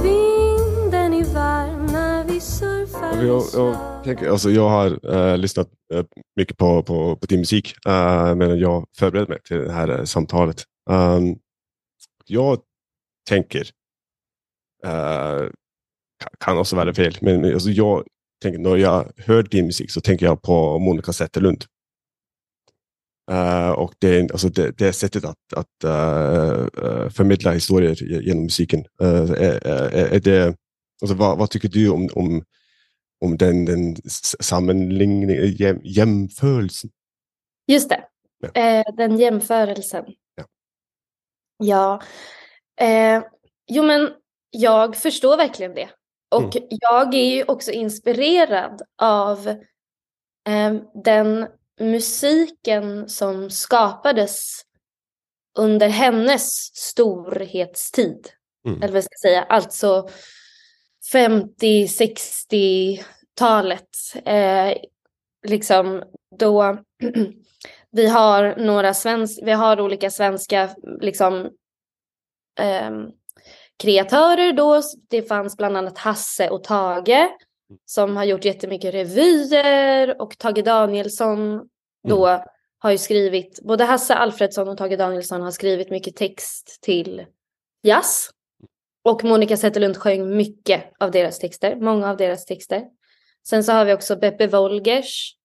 [0.03, 6.05] Vinden är varm när vi surfar Jag, tänker, alltså, jag har eh, lyssnat eh,
[6.37, 10.05] mycket på, på, på din musik uh, medan jag förberedde mig till det här eh,
[10.05, 10.64] samtalet.
[10.90, 11.38] Um,
[12.27, 12.59] jag
[13.29, 13.61] tänker,
[14.85, 14.90] eh,
[16.25, 18.05] ka- kan också vara fel, men men, alltså, jag
[18.42, 21.64] tänker, när jag hör din musik så tänker jag på Monica Zetterlund.
[23.31, 28.85] Eh, och det, alltså, det, det sättet att, att eh, förmedla historier genom musiken.
[29.01, 30.57] eh, är, är, är det,
[31.03, 32.45] alltså, vad, vad tycker du om, om
[33.21, 33.97] om den, den
[34.41, 36.91] sammanligningen, jäm, jämförelsen.
[37.67, 38.05] Just det,
[38.55, 38.83] Ja.
[38.97, 40.05] den jämförelsen.
[40.35, 40.45] Ja.
[41.59, 42.03] Ja,
[43.67, 44.11] jo men
[44.51, 45.89] jag förstår verkligen det.
[46.31, 49.57] Och jag är ju också inspirerad av
[51.05, 51.47] den
[51.81, 54.62] musiken som skapades
[55.59, 58.29] under hennes storhetstid.
[58.67, 58.83] Mm.
[58.83, 60.09] Eller vad jag ska säga, alltså
[61.12, 63.89] 50-60-talet.
[64.25, 64.75] Eh,
[65.47, 66.03] liksom
[66.39, 66.79] då
[67.91, 71.51] vi har några svensk, vi har olika svenska liksom
[72.61, 73.11] ehm,
[73.83, 74.83] kreatörer då.
[75.11, 77.29] Det fanns bland annat Hasse och Tage
[77.85, 81.68] som har gjort jättemycket revyer och Tage Danielsson
[82.09, 82.44] då
[82.79, 87.26] har ju skrivit, både Hasse Alfredsson och Tage Danielsson har skrivit mycket text till
[87.83, 88.31] jazz.
[89.05, 92.85] Och Monica Zetterlund sjöng mycket av deras texter, många av deras texter.
[93.48, 95.37] Sen så har vi också Beppe Wolgers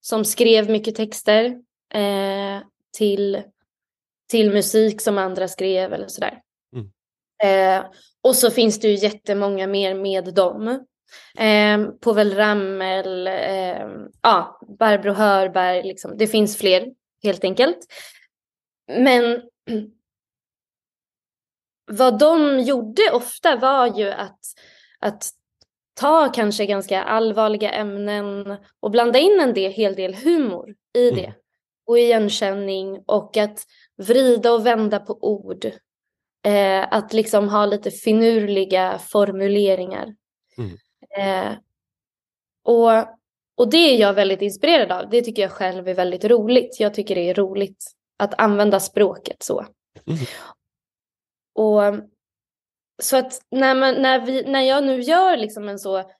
[0.00, 1.44] som skrev mycket texter
[1.94, 2.62] eh,
[2.96, 3.42] till,
[4.30, 6.40] till musik som andra skrev eller sådär.
[6.76, 7.80] Mm.
[7.80, 7.86] Eh,
[8.22, 10.86] och så finns det ju jättemånga mer med dem.
[11.38, 13.88] Eh, Povel Ramel, eh,
[14.22, 16.18] ja, Barbro Hörberg, liksom.
[16.18, 16.86] det finns fler
[17.22, 17.78] helt enkelt.
[18.88, 19.42] Men
[21.90, 24.40] vad de gjorde ofta var ju att,
[24.98, 25.30] att
[26.00, 31.22] ta kanske ganska allvarliga ämnen och blanda in en del, hel del humor i Mm.
[31.22, 31.34] det.
[31.86, 33.64] Och igenkänning och att
[33.96, 35.64] vrida och vända på ord.
[36.46, 40.14] Eh, att liksom ha lite finurliga formuleringar.
[40.58, 40.76] Mm.
[41.16, 41.52] Eh,
[42.64, 42.90] och,
[43.56, 45.10] och det är jag väldigt inspirerad av.
[45.10, 46.80] Det tycker jag själv är väldigt roligt.
[46.80, 47.84] Jag tycker det är roligt
[48.18, 49.66] att använda språket så.
[50.06, 50.18] Mm.
[51.54, 52.08] Och
[53.02, 56.10] så att när, man, när, vi, när jag nu gör liksom en så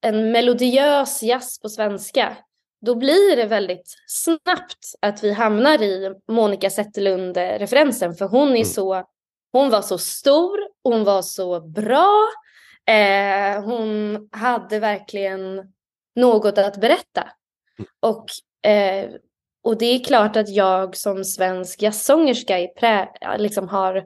[0.00, 2.36] en melodiös jazz på svenska,
[2.86, 8.64] då blir det väldigt snabbt att vi hamnar i Monica Zetterlund-referensen, för hon är Mm.
[8.64, 9.04] så,
[9.52, 12.28] hon var så stor, hon var så bra,
[12.86, 15.72] eh, hon hade verkligen
[16.16, 17.32] något att berätta.
[18.00, 18.26] Och,
[18.70, 19.10] eh,
[19.62, 24.04] och det är klart att jag som svensk jazzsångerska prä, liksom har,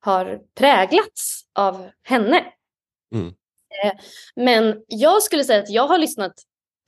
[0.00, 2.44] har präglats av henne.
[3.14, 3.34] Mm.
[3.84, 3.92] Eh,
[4.36, 6.32] men jag skulle säga att jag har lyssnat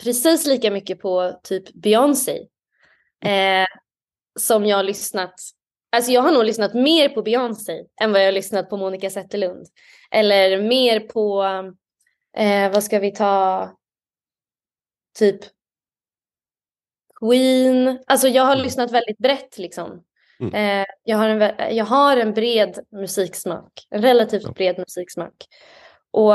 [0.02, 2.46] precis lika mycket på typ Beyoncé
[3.24, 3.66] eh,
[4.38, 5.34] som jag har lyssnat
[5.94, 9.10] Alltså jag har nog lyssnat mer på Beyoncé än vad jag har lyssnat på Monica
[9.10, 9.66] Zetterlund.
[10.10, 11.44] Eller mer på,
[12.36, 13.70] eh, vad ska vi ta,
[15.18, 15.40] typ
[17.20, 17.98] Queen.
[18.06, 18.64] Alltså jag har Mm.
[18.64, 20.04] lyssnat väldigt brett liksom.
[20.40, 20.54] Mm.
[20.54, 25.34] Eh, jag, har en, jag har en bred musiksmak, en relativt bred musiksmak.
[26.10, 26.34] Och,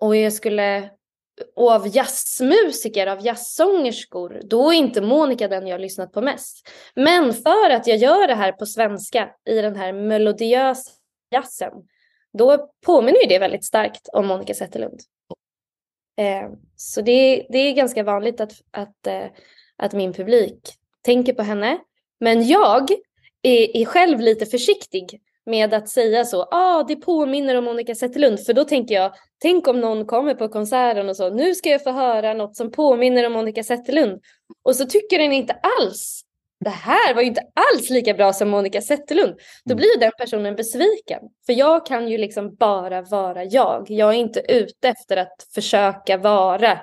[0.00, 0.90] och jag skulle,
[1.56, 6.68] och av jazzmusiker, av jazzsångerskor, då är inte Monica den jag har lyssnat på mest.
[6.94, 10.90] Men för att jag gör det här på svenska, i den här melodiösa
[11.30, 11.72] jazzen,
[12.38, 15.00] då påminner ju det väldigt starkt om Monica Zetterlund.
[16.18, 19.26] Eh, så det, det är ganska vanligt att, att, eh,
[19.76, 20.60] att min publik
[21.02, 21.78] tänker på henne.
[22.20, 22.90] Men jag
[23.42, 28.40] är, är själv lite försiktig med att säga så, ah, det påminner om Monica Zetterlund,
[28.46, 31.82] för då tänker jag, tänk om någon kommer på konserten och så, nu ska jag
[31.82, 34.20] få höra något som påminner om Monica Zetterlund.
[34.64, 36.22] Och så tycker den inte alls,
[36.64, 39.34] det här var ju inte alls lika bra som Monica Zetterlund.
[39.64, 39.76] Då Mm.
[39.76, 41.20] blir den personen besviken.
[41.46, 43.86] För jag kan ju liksom bara vara jag.
[43.90, 46.80] Jag är inte ute efter att försöka vara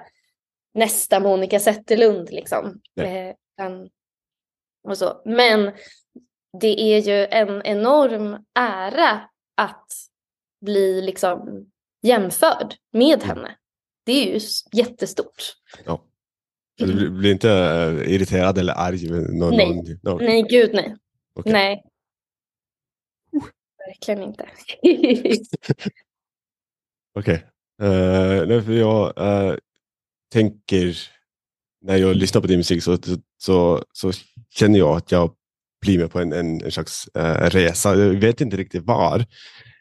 [0.73, 2.81] nästa Monica Zetterlund liksom.
[3.01, 3.35] Eh,
[4.87, 5.21] och så.
[5.25, 5.71] Men
[6.61, 9.91] det är ju en enorm ära att
[10.65, 11.65] bli liksom
[12.01, 13.27] jämförd med Mm.
[13.37, 13.55] henne.
[14.05, 14.39] Det är ju
[14.73, 15.43] jättestort.
[15.85, 16.03] Ja.
[16.77, 19.09] Du blir- inte eh, irriterad eller arg?
[19.09, 19.99] med Någon, Nej.
[20.03, 20.95] Någon, Nej, gud nej.
[21.33, 21.53] Okej.
[21.53, 21.83] Nej.
[23.87, 24.49] Verkligen inte.
[27.19, 27.45] Okej.
[27.81, 29.55] Eh, nej, för jag eh,
[30.33, 30.97] tänker,
[31.81, 32.97] när jag lyssnar på din musik så,
[33.37, 34.11] så, så
[34.49, 35.35] känner jag att jag
[35.81, 37.95] blir med på en, en, en slags eh, resa.
[37.95, 39.25] Jag vet inte riktigt var,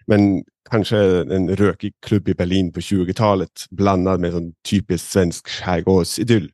[0.06, 0.98] men kanske
[1.34, 6.50] en rökig klubb i Berlin på 20-talet blandad med en typisk svensk skärgårdsidyll.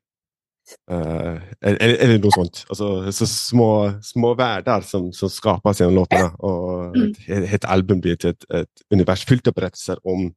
[0.90, 2.66] Eh, eller, eller något sånt.
[2.68, 6.30] Alltså, så små, små världar som, som skapas genom låtarna.
[6.30, 6.96] Och
[7.28, 10.34] ett, ett album blir ett, ett, ett univers fyllt av berättelser om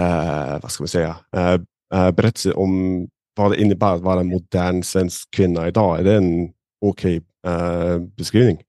[0.00, 4.82] eh, vad ska man säga, eh, berättelser om vad det innebär att vara en modern
[4.82, 5.98] svensk kvinna idag.
[5.98, 8.62] Är det en okej eh, beskrivning?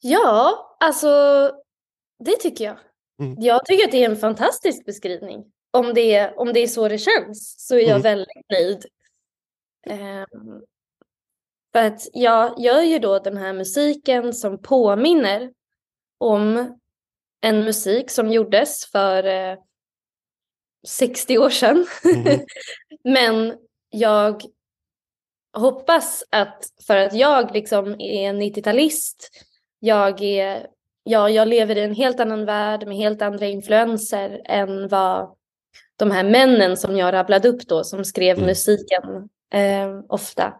[0.00, 1.08] Ja, alltså
[2.24, 2.78] det tycker jag.
[3.20, 3.36] Mm.
[3.40, 5.52] Jag tycker att det är en fantastisk beskrivning.
[5.70, 8.02] Om det är, om det är så det känns så är jag Mm.
[8.02, 8.86] väldigt nöjd.
[9.86, 10.62] Ehm,
[11.72, 15.52] för att jag gör ju då den här musiken som påminner
[16.18, 16.78] om
[17.40, 19.58] en musik som gjordes för eh,
[20.88, 21.86] 60 år sedan.
[22.04, 22.40] Mhm.
[23.04, 23.58] Men
[23.90, 24.42] jag
[25.60, 29.30] hoppas att för att jag liksom är en 90-talist,
[29.78, 30.66] jag, är,
[31.02, 35.36] ja, jag lever i en helt annan värld med helt andra influenser än vad
[35.96, 38.46] de här männen som jag rabblade upp då, som skrev Mm.
[38.46, 40.54] musiken eh, ofta.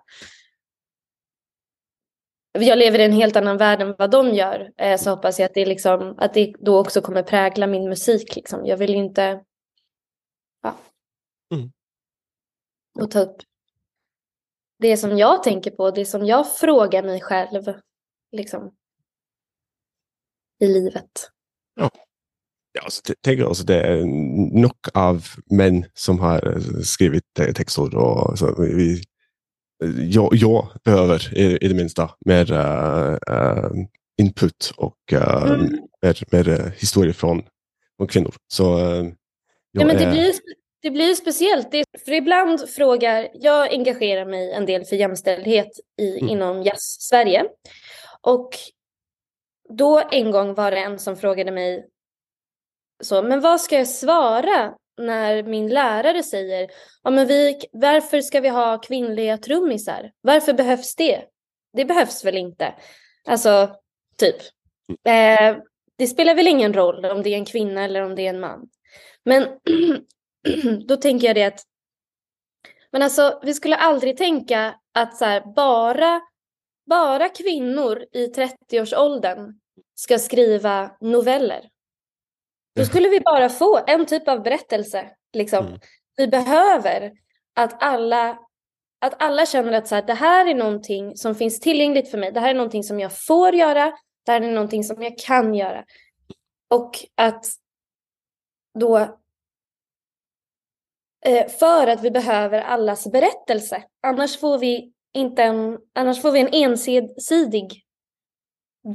[2.58, 5.46] Jag lever i en helt annan värld än vad de gör, eh, så hoppas jag
[5.46, 8.36] att det, liksom, att det då också kommer prägla min musik.
[8.36, 8.66] Liksom.
[8.66, 9.40] Jag vill inte
[10.62, 10.76] ja,
[11.54, 11.70] Mm.
[13.00, 13.36] och ta upp
[14.78, 17.62] det som jag tänker på, det som jag frågar mig själv
[18.32, 18.72] liksom,
[20.60, 21.10] i livet.
[21.74, 21.90] Ja,
[22.84, 24.04] alltså, tänk alltså, det är
[24.60, 27.96] nog av män som har eh, skrivit eh, texter.
[27.96, 29.02] Och, så, vi,
[30.10, 33.70] jag, jag behöver i, i det minsta mer eh,
[34.22, 35.60] input och eh, Mm.
[36.02, 37.42] mer, mer historier från,
[37.96, 38.34] från kvinnor.
[38.48, 39.06] Så, eh,
[39.70, 40.32] Ja, men det är- blir,
[40.82, 41.70] det blir speciellt.
[41.70, 46.28] Det, för ibland frågar, jag engagerar mig en del för jämställdhet i, Mm.
[46.28, 47.44] inom jazz-Sverige.
[48.20, 48.50] Och
[49.68, 51.86] då en gång var det en som frågade mig
[53.02, 56.70] så, men vad ska jag svara när min lärare säger,
[57.02, 60.12] ja men vi, varför ska vi ha kvinnliga trummisar?
[60.20, 61.22] Varför behövs det?
[61.72, 62.74] Det behövs väl inte?
[63.28, 63.70] Alltså,
[64.18, 64.36] typ.
[65.04, 65.56] Eh,
[65.98, 68.40] det spelar väl ingen roll om det är en kvinna eller om det är en
[68.40, 68.68] man.
[69.24, 69.42] Men
[70.88, 71.60] då tänker jag det att
[72.96, 76.20] men alltså, vi skulle aldrig tänka att så här, bara,
[76.86, 79.60] bara kvinnor i 30-årsåldern
[79.94, 81.68] ska skriva noveller.
[82.76, 85.10] Då skulle vi bara få en typ av berättelse.
[85.32, 85.66] Liksom.
[85.66, 85.78] Mm.
[86.16, 87.12] Vi behöver
[87.54, 88.38] att alla,
[89.00, 92.32] att alla känner att så här, det här är någonting som finns tillgängligt för mig.
[92.32, 93.92] Det här är någonting som jag får göra.
[94.26, 95.84] Det här är någonting som jag kan göra.
[96.70, 97.46] Och att
[98.78, 99.18] då
[101.58, 103.82] för att vi behöver allas berättelse.
[104.02, 107.86] Annars får vi inte en, annars får vi en ensidig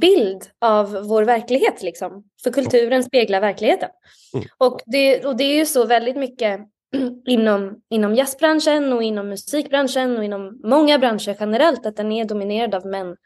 [0.00, 1.82] bild av vår verklighet.
[1.82, 2.24] Liksom.
[2.42, 3.88] För kulturen speglar verkligheten.
[4.34, 4.46] Mm.
[4.58, 6.60] Och, det, och det är ju så väldigt mycket
[7.26, 12.74] inom, inom jazzbranschen och inom musikbranschen och inom många branscher generellt att den är dominerad
[12.74, 13.16] av män.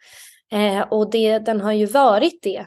[0.53, 2.67] Eh, och det, den har ju varit det.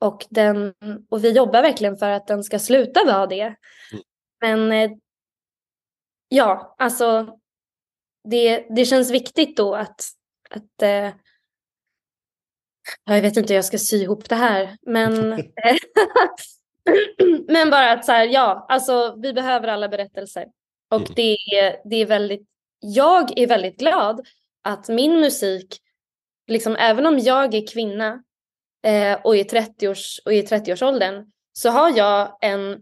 [0.00, 0.74] Och, den,
[1.10, 3.40] och vi jobbar verkligen för att den ska sluta vara det.
[3.40, 3.54] Mm.
[4.40, 4.90] Men eh,
[6.28, 7.38] ja, alltså
[8.24, 10.00] det, det känns viktigt då att,
[10.50, 11.10] att eh,
[13.04, 15.28] jag vet inte hur jag ska sy ihop det här, men,
[17.48, 20.46] men bara att så här, ja, alltså vi behöver alla berättelser.
[20.90, 21.12] Och Mm.
[21.16, 22.48] det, är, det är väldigt,
[22.80, 24.26] jag är väldigt glad
[24.62, 25.78] att min musik,
[26.46, 28.22] liksom även om jag är kvinna
[28.84, 32.80] eh, och, i 30-års, och i 30-årsåldern, så har jag en,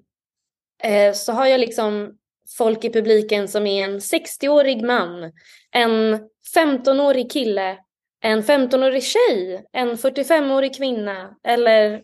[0.82, 2.18] eh, så har jag liksom
[2.58, 5.32] folk i publiken som är en 60-årig man,
[5.70, 6.20] en
[6.56, 7.78] 15-årig kille,
[8.20, 12.02] en 15-årig tjej, en 45-årig kvinna eller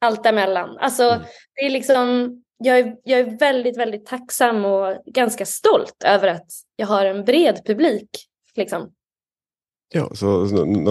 [0.00, 0.78] allt däremellan.
[0.78, 1.22] Alltså, Mm.
[1.54, 6.46] det är liksom, jag är, jag är väldigt, väldigt tacksam och ganska stolt över att
[6.76, 8.08] jag har en bred publik.
[8.54, 8.92] Liksom.
[9.94, 10.44] Ja, så,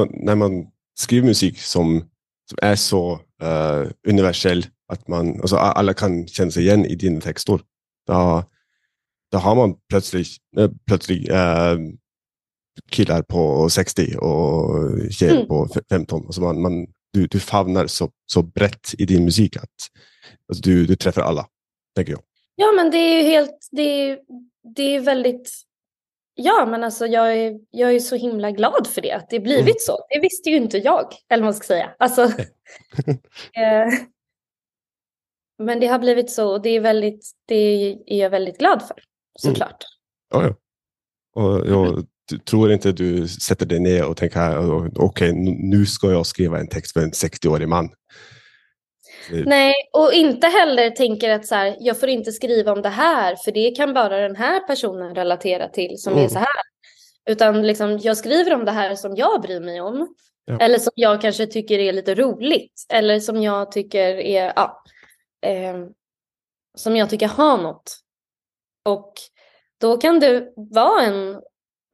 [0.09, 0.67] när man
[0.99, 2.09] skriver musik som,
[2.49, 7.21] som är så eh, universell att man, alltså, alla kan känna sig igen i dina
[7.21, 7.59] texter,
[8.07, 8.43] då,
[9.31, 11.75] då har man plötsligt, eh, plötsligt eh,
[12.91, 14.71] killar på 60 och
[15.11, 15.47] tjejer Mm.
[15.47, 16.25] på f- 15.
[16.25, 19.63] Alltså man, man, du, du famnar så, så brett i din musik att
[20.49, 21.45] alltså du, du träffar alla,
[21.95, 22.21] tänker jag.
[22.55, 24.19] Ja, men det är ju helt, det är,
[24.75, 25.51] det är väldigt,
[26.35, 29.61] ja men alltså jag är, jag är så himla glad för det, att det blivit
[29.65, 29.75] Mm.
[29.79, 29.97] så.
[30.09, 31.89] Det visste ju inte jag, eller vad man ska säga.
[31.99, 32.21] Alltså,
[33.53, 33.87] eh,
[35.63, 37.55] men det har blivit så och det är, väldigt, det
[38.07, 38.97] är jag väldigt glad för,
[39.39, 39.83] såklart.
[40.33, 40.55] Ja, ja.
[41.41, 41.99] Och jag
[42.31, 46.25] t- tror inte du sätter dig ner och tänker "Å- okej, nu- nu ska jag
[46.25, 47.89] skriva en text för en 60-årig man.
[49.45, 53.35] Nej, och inte heller tänker att så här, jag får inte skriva om det här,
[53.35, 56.29] för det kan bara den här personen relatera till som är Mm.
[56.29, 56.47] så här.
[57.29, 60.07] Utan liksom, jag skriver om det här som jag bryr mig om.
[60.45, 60.57] Ja.
[60.59, 62.85] Eller som jag kanske tycker är lite roligt.
[62.93, 64.83] Eller som jag tycker är, ja,
[65.47, 65.85] eh,
[66.77, 67.99] som jag tycker har något.
[68.85, 69.13] Och
[69.77, 71.41] då kan det vara en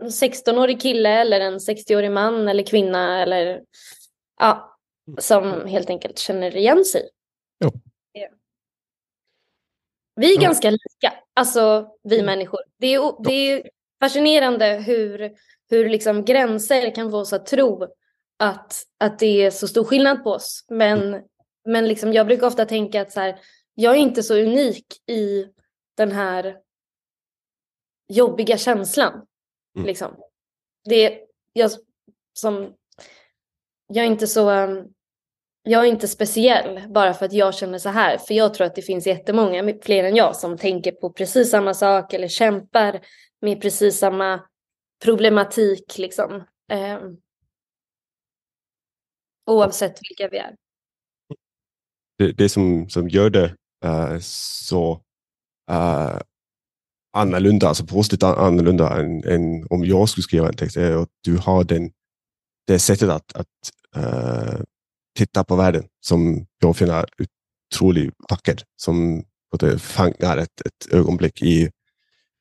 [0.04, 3.62] 16-årig kille eller en 60-årig man eller kvinna eller
[4.40, 4.78] ja,
[5.18, 7.10] som helt enkelt känner igen sig.
[7.58, 7.72] Ja.
[10.16, 12.26] Vi är ganska lika, alltså vi Mm.
[12.26, 12.60] människor.
[12.78, 15.32] Det är, det är fascinerande hur,
[15.70, 17.88] hur liksom gränser kan få oss att tro
[18.40, 20.66] att, att det är så stor skillnad på oss.
[20.70, 21.22] Men,
[21.66, 23.40] men liksom, jag brukar ofta tänka att så här,
[23.76, 25.46] jag är inte så unik i
[25.98, 26.58] den här
[28.08, 29.14] jobbiga känslan.
[29.76, 29.88] Mm.
[29.88, 30.16] Liksom.
[30.84, 31.20] Det
[31.54, 31.72] jag,
[32.34, 32.74] som,
[33.88, 34.52] jag är inte så...
[34.52, 34.94] um,
[35.66, 38.18] jag är inte speciell bara för att jag känner så här.
[38.18, 41.74] För jag tror att det finns jättemånga, fler än jag, som tänker på precis samma
[41.74, 43.02] sak eller kämpar
[43.42, 44.48] med precis samma
[45.04, 45.98] problematik.
[45.98, 46.44] Liksom.
[46.72, 47.18] Ehm,
[49.46, 50.56] oavsett vilka vi är.
[52.18, 54.94] Det, det som, som gör det eh, så
[55.72, 56.20] uh,
[57.18, 61.10] annorlunda, alltså positivt an- annorlunda än, än om jag skulle skriva en text, är att
[61.24, 61.92] du har den,
[62.68, 63.48] det sättet att, att
[63.96, 64.62] eh,
[65.18, 67.06] titta på världen som jag finner
[67.74, 71.70] otroligt vacker, som både fångar ett, ett ögonblick i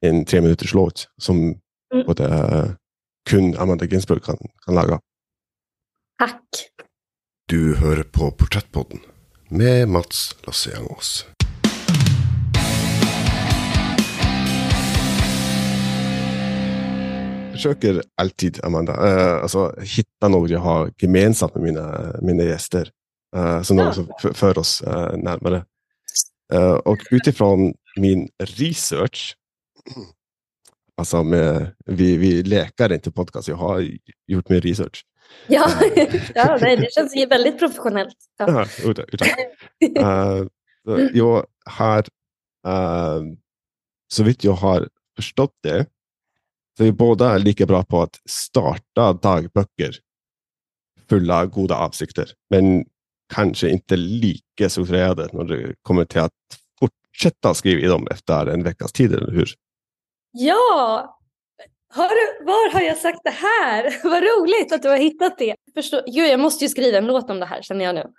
[0.00, 1.58] en tre minuters låt som
[1.94, 2.06] Mm.
[2.06, 2.70] både eh,
[3.30, 5.00] kun Amanda Ginsburg kan, kan laga.
[6.18, 6.48] Tack!
[7.48, 9.00] Du hör på Porträttpodden
[9.52, 11.26] med Mats Lasse-Jangås.
[17.44, 22.90] Jag försöker alltid, Amanda, eh, alltså, hitta något jag har gemensamt med mina, mina gäster.
[23.36, 23.84] Uh, som Ja.
[23.84, 25.64] något som för, för oss eh, närmare.
[26.52, 29.36] Eh, och utifrån min research,
[30.96, 33.88] alltså med, vi, vi läkar inte podcast, jag har
[34.26, 35.04] gjort min research.
[35.46, 35.70] Ja,
[36.34, 38.16] ja nej, det känns ju väldigt professionellt.
[38.38, 38.66] Ja.
[38.84, 39.28] Utan, utan.
[40.84, 41.98] Så jag har,
[42.68, 43.22] uh,
[44.12, 45.86] så vitt jag har förstått det,
[46.76, 49.98] så är vi båda lika bra på att starta dagböcker
[51.08, 52.84] fulla goda avsikter, men
[53.34, 56.32] kanske inte lika strukturerade när det kommer till att
[56.80, 59.54] fortsätta skriva i dem efter en veckas tid, eller hur?
[60.32, 61.18] Ja!
[61.94, 64.00] Du, var har jag sagt det här?
[64.10, 65.56] Vad roligt att du har hittat det.
[65.74, 68.12] Förstå, Gud, jag måste ju skriva en låt om det här känner jag nu.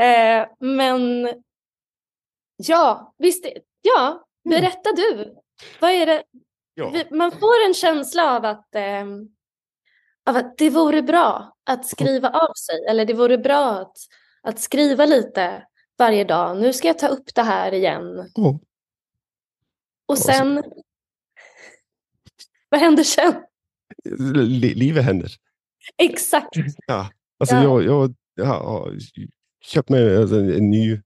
[0.02, 1.28] eh, men
[2.56, 3.46] ja, visst,
[3.82, 4.60] ja, Mm.
[4.60, 5.36] berätta du.
[5.80, 6.22] Vad är det?
[6.74, 6.92] Ja.
[7.10, 9.04] Man får en känsla av att, eh,
[10.26, 12.86] av att det vore bra att skriva av sig.
[12.88, 13.96] Eller det vore bra att,
[14.42, 15.66] att skriva lite
[15.98, 16.56] varje dag.
[16.56, 18.30] Nu ska jag ta upp det här igen.
[20.06, 20.62] Och sen...
[22.72, 23.34] Vad händer sen?
[24.34, 25.32] Li- livet händer.
[26.02, 26.48] Exakt.
[26.86, 27.10] Ja.
[27.40, 27.62] Alltså Ja.
[27.62, 28.98] jag, jag, jag har
[29.64, 31.00] köpt mig alltså, en, ny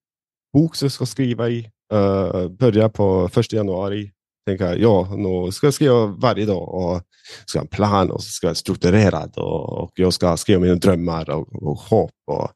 [0.53, 1.71] bok som jag ska skriva i.
[1.93, 4.13] Uh, börja på första januari.
[4.47, 7.03] Tänker jag, ja, nu ska jag skriva varje dag och
[7.47, 11.31] ska ha en plan och ska vara strukturerad och, och jag ska skriva mina drömmar
[11.31, 12.51] och, och hopp och,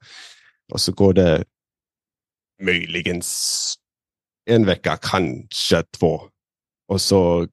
[0.73, 1.45] och så går det
[2.63, 3.23] möjligen
[4.51, 6.21] en vecka, kanske två.
[6.89, 7.49] Och så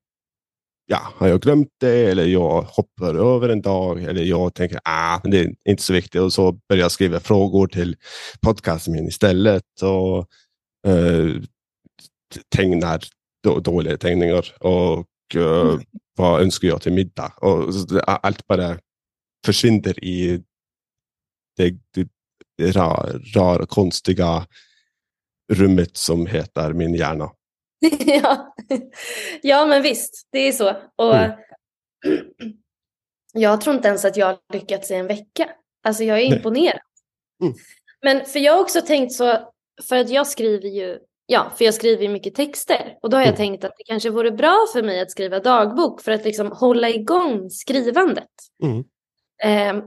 [0.88, 2.12] ja, har jag glömt det?
[2.12, 4.04] Eller jag hoppar över en dag?
[4.04, 6.22] Eller jag tänker ah, det är inte så viktigt.
[6.22, 7.96] Och så börjar jag skriva frågor till
[8.42, 9.82] podcasten istället.
[9.82, 10.18] Och
[10.92, 11.42] eh,
[12.56, 13.04] tecknar
[13.44, 14.54] då, dåliga teckningar.
[14.60, 15.80] Och eh,
[16.18, 17.34] vad önskar jag till middag?
[17.38, 17.74] Och
[18.06, 18.80] allt bara
[19.46, 20.44] försvinner i
[21.58, 22.08] det, det,
[22.58, 24.48] det rara, rara, konstiga
[25.54, 27.30] rummet som heter min hjärna.
[28.05, 28.55] ja.
[29.41, 30.69] ja, men visst, det är så.
[30.95, 31.32] Och Mm.
[33.34, 35.49] jag tror inte ens att jag har lyckats i en vecka.
[35.84, 36.80] Alltså jag är imponerad.
[37.41, 37.53] Mm.
[38.03, 39.51] Men för jag har också tänkt så,
[39.89, 42.97] för att jag skriver ju, ja, för jag skriver mycket texter.
[43.01, 43.38] Och då har jag Mm.
[43.38, 46.89] tänkt att det kanske vore bra för mig att skriva dagbok för att liksom hålla
[46.89, 48.30] igång skrivandet.
[49.43, 49.82] Ehm,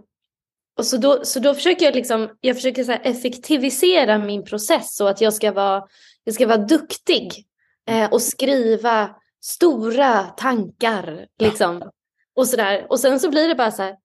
[0.79, 5.07] och så då, så då försöker jag liksom, jag försöker så effektivisera min process så
[5.09, 5.83] att jag ska vara,
[6.25, 7.47] jag ska vara duktig
[7.91, 11.91] eh, och skriva stora tankar liksom.
[12.35, 12.87] Och sådär.
[12.91, 13.97] Och sen så blir det bara så här,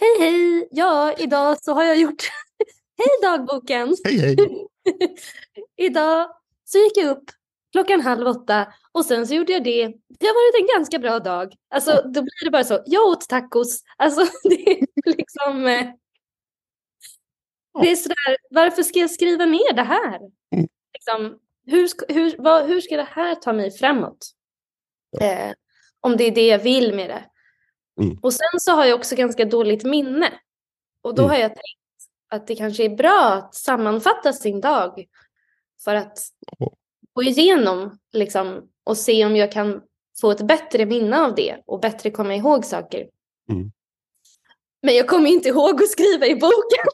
[0.00, 2.22] hej hej, ja idag så har jag gjort,
[2.98, 3.96] hej dagboken.
[4.04, 4.66] Hej hej!
[5.76, 6.30] idag
[6.64, 7.24] så gick jag upp
[7.72, 9.86] klockan halv åtta och sen så gjorde jag det.
[10.08, 11.54] Det har varit en ganska bra dag.
[11.74, 13.82] Alltså då blir det bara så, jag åt tacos.
[13.96, 15.66] Alltså det är liksom...
[15.66, 15.86] eh,
[17.82, 20.18] Det är sådär, varför ska jag skriva ner det här?
[20.54, 20.68] Mm.
[20.92, 24.30] Liksom, hur, ska, hur, vad, hur ska det här ta mig framåt?
[25.20, 25.52] Eh,
[26.00, 27.24] om det är det jag vill med det.
[28.02, 28.18] Mm.
[28.22, 30.32] Och sen så har jag också ganska dåligt minne.
[31.02, 31.30] Och då Mm.
[31.30, 31.80] har jag tänkt
[32.28, 35.04] att det kanske är bra att sammanfatta sin dag
[35.84, 36.18] för att
[37.12, 39.82] gå igenom liksom, och se om jag kan
[40.20, 43.08] få ett bättre minne av det och bättre komma ihåg saker.
[43.50, 43.70] Mm.
[44.82, 46.84] Men jag kommer inte ihåg att skriva i boken.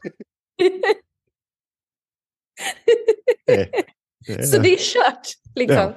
[3.46, 3.70] Nej.
[4.26, 5.26] Så det är kört.
[5.54, 5.76] Liksom.
[5.78, 5.94] Ja.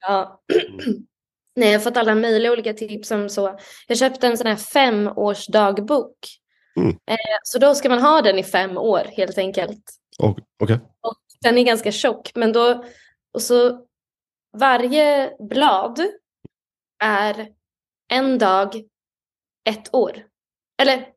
[0.00, 0.42] Ja.
[1.56, 3.58] Nej, jag har fått alla möjliga olika tips om så.
[3.88, 6.16] Jag köpte en sån här femårsdagbok.
[6.76, 6.90] Mm.
[6.90, 9.82] Eh, så då ska man ha den i fem år helt enkelt.
[10.18, 10.38] Och-
[11.02, 11.20] Okej.
[11.40, 12.84] Den är ganska tjock, men då...
[13.34, 13.86] Och så
[14.56, 16.00] varje blad
[17.04, 17.48] är
[18.10, 18.74] en dag,
[19.68, 20.26] ett år.
[20.82, 21.08] Eller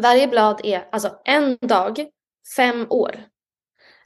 [0.00, 2.06] varje blad är alltså en dag,
[2.56, 3.20] fem år.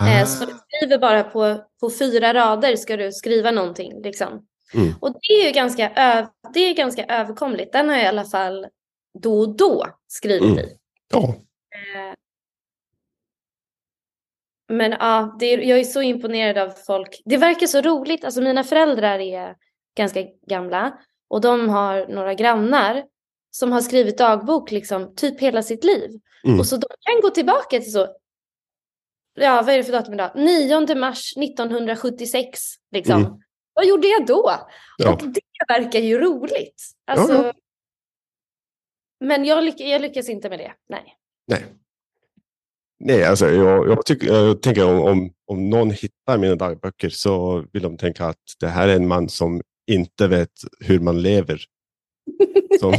[0.01, 4.03] Eh, Så du skriver bara på, på fyra rader ska du skriva någonting.
[4.03, 4.47] Liksom.
[4.75, 4.93] Mm.
[5.01, 7.73] Och det är ju ganska, ö- det är ganska överkomligt.
[7.73, 8.67] Den har jag i alla fall
[9.19, 10.59] då och då skrivit Mm.
[10.59, 10.77] i.
[11.13, 11.35] Ja.
[14.69, 17.23] Men ja, det är, jag är så imponerad av folk.
[17.25, 18.25] Det verkar så roligt.
[18.25, 19.57] Alltså mina föräldrar är
[19.97, 23.05] ganska gamla och de har några grannar
[23.51, 26.11] som har skrivit dagbok liksom typ hela sitt liv.
[26.47, 26.59] Mm.
[26.61, 28.07] Och så de kan gå tillbaka till så,
[29.35, 30.31] ja vad är det för datum idag?
[30.35, 32.61] 9 mars 1976
[32.93, 33.21] liksom.
[33.21, 33.33] Mm.
[33.75, 34.53] Vad gjorde jag då?
[34.97, 35.13] Ja.
[35.13, 36.83] Och det verkar ju roligt.
[37.07, 37.53] Alltså, Ja,
[39.21, 41.17] Men jag, lyck jag lyckas inte med det, nej.
[41.47, 41.65] Nej.
[42.99, 47.65] Nej, alltså jag, jag, tycker, jag tänker om, om, om någon hittar mina dagböcker så
[47.73, 51.65] vill de tänka att det här är en man som inte vet hur man lever.
[52.81, 52.95] Som,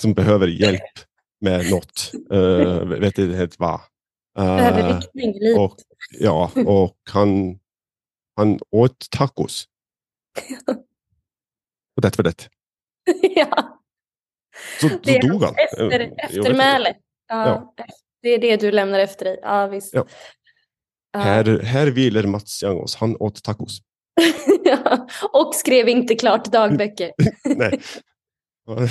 [0.00, 0.80] som behöver hjälp
[1.40, 2.12] med något.
[2.32, 3.80] Uh, vet inte helt vad.
[4.34, 5.58] Behöver Uh, riktning i livet.
[5.58, 5.76] och,
[6.10, 7.58] ja, och han,
[8.36, 9.64] han åt tacos.
[11.96, 12.48] Och det var det.
[13.36, 13.80] ja.
[14.80, 15.54] Så, så Det är dog han.
[15.56, 16.22] Efter, Jag vet inte.
[16.22, 16.94] eftermäle.
[17.28, 17.74] Ja,
[18.22, 19.38] Det är det du lämnar efter dig.
[19.42, 19.94] Ja, visst.
[19.94, 20.06] Ja.
[21.12, 21.18] Ja.
[21.18, 22.96] Här, här vilar Mats Jangås.
[22.96, 23.78] Han åt tacos.
[24.64, 27.12] Ja, Och skrev inte klart dagböcker.
[27.44, 27.80] Nej.
[28.64, 28.88] Vad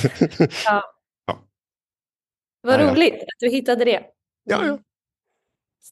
[0.66, 0.84] Ja,
[1.26, 2.92] ja.
[2.94, 4.04] roligt att du hittade det.
[4.44, 4.80] Ja, ja.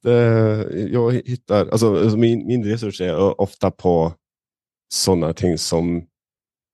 [0.01, 4.13] Det, jag hittar, alltså, alltså min, min research är ofta på
[4.93, 6.07] sådana ting som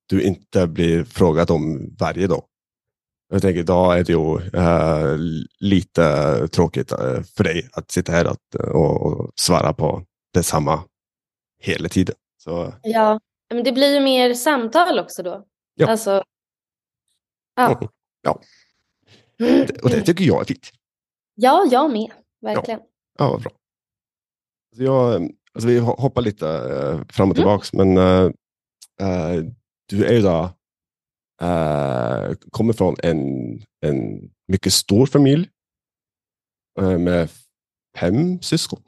[0.10, 2.44] du inte blir frågad om varje dag.
[3.34, 5.18] Jag tänker idag är det ju eh,
[5.60, 10.04] lite tråkigt eh, för dig att sitta här att, och, och svara på
[10.34, 10.84] detsamma
[11.60, 12.16] hela tiden.
[12.38, 13.20] Så Ja,
[13.54, 15.46] men det blir ju mer samtal också då.
[15.76, 15.88] Ja.
[15.88, 16.24] Alltså,
[17.56, 17.90] ja.
[18.22, 18.42] Ja.
[19.84, 20.72] Och det tycker jag är fint.
[21.36, 22.12] ja, jag med.
[22.42, 22.80] Verkligen.
[22.80, 22.86] Ja,
[23.20, 23.52] vad bra.
[24.72, 28.24] Alltså jag, alltså vi ho- hoppar lite eh, fram och tillbaks, men eh,
[29.02, 29.44] eh,
[29.86, 30.44] du är ju då,
[31.42, 33.20] eh, kommer från en,
[33.86, 35.50] en mycket stor familj
[36.80, 37.30] eh, med
[38.00, 38.84] fem syskon.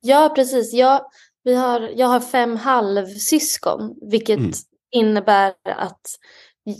[0.00, 0.72] Ja, precis.
[0.72, 1.04] Jag,
[1.42, 4.52] vi har, jag har fem halvsyskon, vilket Mm.
[4.90, 6.00] innebär att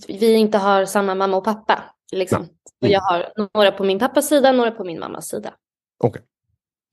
[0.08, 1.94] vi inte har samma mamma och pappa.
[2.12, 2.42] Liksom.
[2.42, 2.92] Och Mm.
[2.92, 5.54] jag har några på min pappas sida, några på min mammas sida.
[6.02, 6.22] Men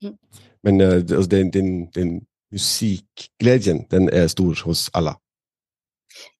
[0.02, 0.12] eh,
[0.64, 2.20] det- alltså, den, den, den
[2.50, 5.20] musikglädjen, den är stor hos alla.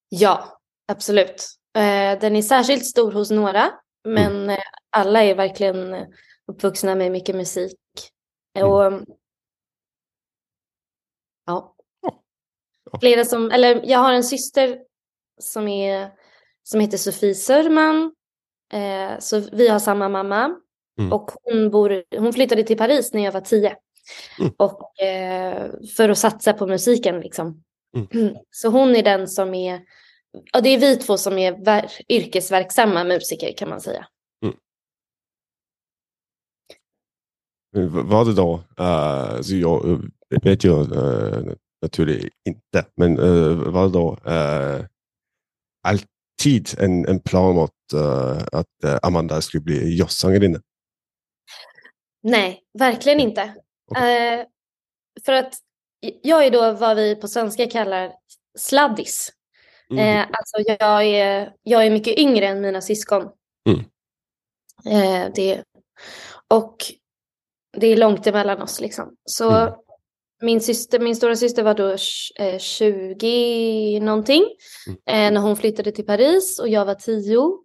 [0.09, 0.61] Ja,
[0.92, 1.46] absolut.
[1.76, 3.70] Eh, den är särskilt stor hos några,
[4.09, 4.59] men eh,
[4.90, 6.07] alla är verkligen eh,
[6.46, 7.78] uppvuxna med mycket musik.
[8.59, 8.70] Mm.
[8.70, 9.02] Och,
[11.46, 11.74] ja.
[12.00, 12.22] Ja.
[13.00, 14.78] Flera som, eller jag har en syster
[15.40, 16.11] som, är,
[16.62, 18.12] som heter Sofie Sörman.
[18.72, 20.61] Eh, så vi har samma mamma.
[20.99, 21.12] Mm.
[21.12, 23.76] Och hon, bor, hon flyttade till Paris när jag var tio.
[24.40, 24.53] Mm.
[24.57, 27.62] Och, eh, för att satsa på musiken liksom.
[28.14, 28.34] Mm.
[28.51, 29.80] Så hon är den som är,
[30.53, 34.07] ja det är vi två som är ver- yrkesverksamma musiker kan man säga.
[37.72, 39.99] V- Var det då, eh, alltså jag eh,
[40.42, 44.84] vet ju uh, naturligtvis inte, men eh, var det då eh,
[45.82, 50.61] alltid en, en plan att, eh, att eh, Amanda skulle bli jazzsångerinna?
[52.31, 53.55] Nej, verkligen inte.
[53.91, 54.35] Okej.
[54.41, 54.47] Eh,
[55.24, 55.55] för att
[56.22, 58.12] jag är då vad vi på svenska kallar
[58.59, 59.33] sladdis.
[59.91, 60.18] Mm.
[60.18, 63.29] Eh, alltså jag är, jag är mycket yngre än mina syskon.
[63.68, 63.81] Mm.
[64.87, 65.62] Eh, det,
[66.49, 66.77] och
[67.77, 69.16] det är långt emellan oss liksom.
[69.24, 69.74] Så Mm.
[70.43, 74.45] min, syster, min stora syster var då tj- eh, 20 någonting
[74.87, 74.99] Mm.
[75.29, 77.59] eh, när hon flyttade till Paris och jag var 10.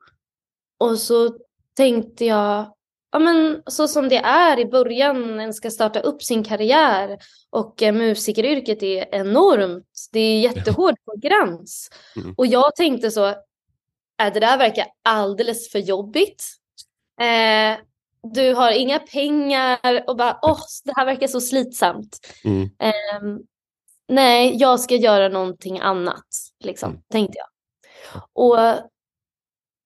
[0.80, 1.38] Och så
[1.78, 2.74] tänkte jag,
[3.12, 7.18] ja men så som det är i början, när en ska starta upp sin karriär
[7.49, 9.88] och eh, musikeryrket är enormt.
[10.12, 11.89] Det är jättehård konkurrens.
[12.16, 12.34] Mm.
[12.38, 16.45] Och jag tänkte så, äh, det där verkar alldeles för jobbigt.
[17.22, 17.80] Eh,
[18.34, 22.20] du har inga pengar och bara, åh, det här verkar så slitsamt.
[22.43, 22.70] Mm.
[22.80, 23.39] Ehm,
[24.07, 26.28] nej, jag ska göra någonting annat,
[26.64, 27.01] liksom, Mm.
[27.12, 27.47] tänkte jag.
[28.34, 28.57] Och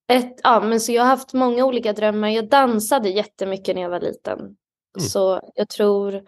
[0.08, 2.30] ett, ja, men så jag har haft många olika drömmar.
[2.30, 4.56] Jag dansade jättemycket när jag var liten.
[5.00, 6.24] Så jag tror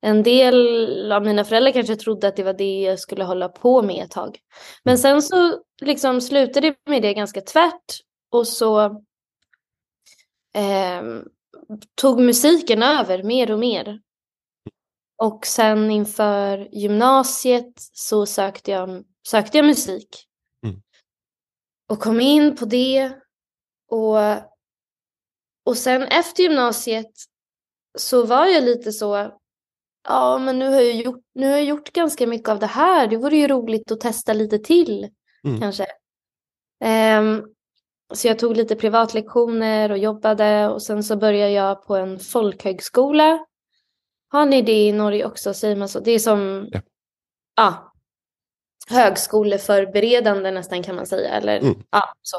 [0.00, 3.82] en del av mina föräldrar kanske trodde att det var det jag skulle hålla på
[3.82, 4.38] med ett tag.
[4.82, 8.00] Men sen så liksom slutade det med det ganska tvärt.
[8.30, 9.02] Och så
[10.54, 11.24] ehm,
[11.94, 14.00] tog musiken över mer och mer.
[15.22, 20.08] Och sen inför gymnasiet så sökte jag, sökte jag musik.
[21.94, 23.12] Och kom in på det.
[23.90, 24.18] Och,
[25.64, 27.10] och sen efter gymnasiet
[27.98, 29.38] så var jag lite så,
[30.08, 33.06] ja men nu har jag gjort, nu har jag gjort ganska mycket av det här.
[33.06, 35.10] Det vore ju roligt att testa lite till
[35.44, 35.60] Mm.
[35.60, 35.86] kanske.
[36.84, 37.42] Ehm,
[38.14, 43.46] så jag tog lite privatlektioner och jobbade och sen så började jag på en folkhögskola.
[44.28, 45.54] Har ni det i Norge också?
[45.54, 46.00] Säger man så?
[46.00, 46.80] Det är som Ja.
[47.56, 47.92] ja,
[48.90, 51.28] högskoleförberedande nästan kan man säga.
[51.30, 51.74] Eller, Mm.
[51.90, 52.36] ja, så.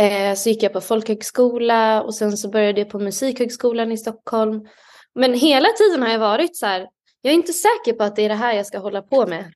[0.00, 4.68] Eh, så gick jag på folkhögskola och sen så började jag på musikhögskolan i Stockholm.
[5.14, 6.88] Men hela tiden har jag varit så här,
[7.22, 9.52] jag är inte säker på att det är det här jag ska hålla på med.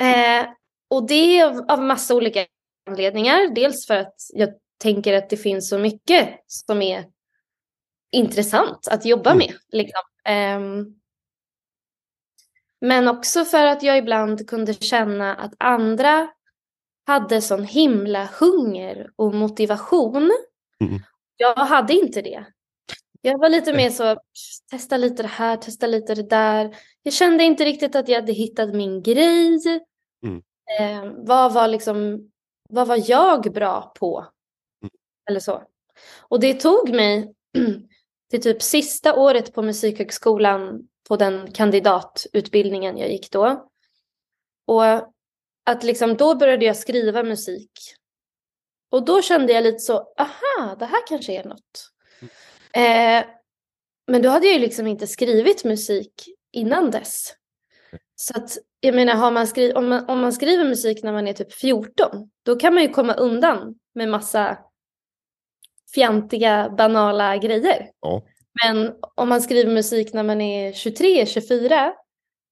[0.00, 0.46] Eh,
[0.90, 2.46] och det är av, av massa olika
[2.90, 3.54] anledningar.
[3.54, 7.04] Dels för att jag tänker att det finns så mycket som är
[8.12, 9.38] intressant att jobba Mm.
[9.38, 9.54] med.
[9.72, 10.02] Liksom.
[10.24, 10.86] Ehm,
[12.80, 16.28] men också för att jag ibland kunde känna att andra
[17.06, 20.30] hade sån himla hunger och motivation.
[20.80, 21.00] Mm.
[21.36, 22.46] Jag hade inte det.
[23.20, 24.16] Jag var lite mer så,
[24.70, 26.76] testa lite det här, testa lite det där.
[27.02, 29.60] Jag kände inte riktigt att jag hade hittat min grej.
[30.22, 30.42] Mm.
[30.80, 32.30] Eh, vad var liksom,
[32.68, 34.26] vad var jag bra på?
[34.82, 34.90] Mm.
[35.30, 35.62] Eller så.
[36.20, 37.34] Och det tog mig
[38.30, 43.68] till typ sista året på musikhögskolan på den kandidatutbildningen jag gick då.
[44.66, 44.84] Och
[45.64, 47.70] att liksom då började jag skriva musik.
[48.90, 51.90] Och då kände jag lite så, aha, det här kanske är något.
[52.72, 53.24] Eh,
[54.06, 57.34] men då hade jag ju liksom inte skrivit musik innan dess.
[58.14, 61.32] Så att, jag menar, man skri- om, man, om man skriver musik när man är
[61.32, 64.58] typ 14, då kan man ju komma undan med massa
[65.94, 67.90] fjantiga, banala grejer.
[68.00, 68.22] Ja.
[68.64, 71.92] Men om man skriver musik när man är 23, 24,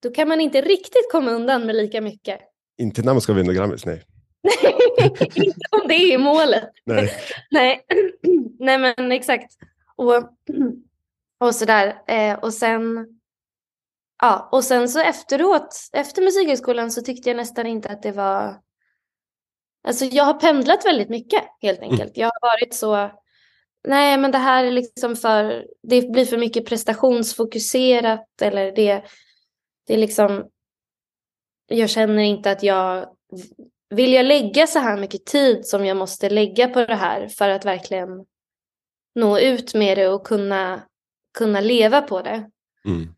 [0.02, 2.40] då kan man inte riktigt komma undan med lika mycket.
[2.78, 4.02] Inte när man ska vinna Grammis, nej.
[5.34, 6.70] inte om det är målet.
[6.84, 7.12] nej.
[7.50, 7.86] Nej,
[8.58, 9.52] nej men exakt.
[9.96, 10.14] Och,
[11.40, 12.02] och sådär.
[12.06, 13.06] Eh, och sen,
[14.22, 18.60] ja, och sen så efteråt, efter musikhögskolan så tyckte jag nästan inte att det var,
[19.88, 22.16] alltså jag har pendlat väldigt mycket helt enkelt.
[22.16, 23.10] Jag har varit så,
[23.88, 29.04] nej men det här är liksom för, det blir för mycket prestationsfokuserat eller det,
[29.86, 30.48] det är liksom,
[31.68, 33.06] jag känner inte att jag
[33.90, 37.48] vill jag lägga så här mycket tid som jag måste lägga på det här för
[37.48, 38.08] att verkligen
[39.14, 40.82] nå ut med det och kunna,
[41.38, 42.50] kunna leva på det?
[42.84, 43.14] Mm.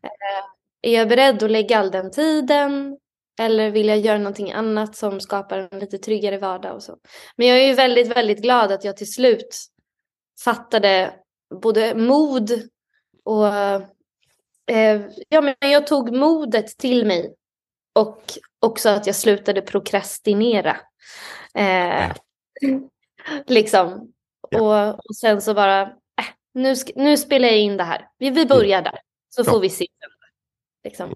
[0.81, 2.97] Är jag beredd att lägga all den tiden?
[3.39, 6.97] Eller vill jag göra någonting annat som skapar en lite tryggare vardag och så?
[7.35, 9.67] Men jag är ju väldigt, väldigt glad att jag till slut
[10.43, 11.19] fattade
[11.61, 12.51] både mod
[13.23, 13.47] och
[14.71, 17.35] eh, ja, men jag tog modet till mig
[17.93, 18.21] och
[18.59, 20.77] också att jag slutade prokrastinera.
[21.53, 22.11] Eh,
[23.47, 24.13] liksom.
[24.49, 24.61] Ja.
[24.61, 28.09] Och, och sen så bara, äh, nu, nu spelar jag in det här.
[28.17, 29.51] Vi, vi börjar där, så Ja.
[29.51, 29.87] får vi se.
[30.83, 31.15] Liksom.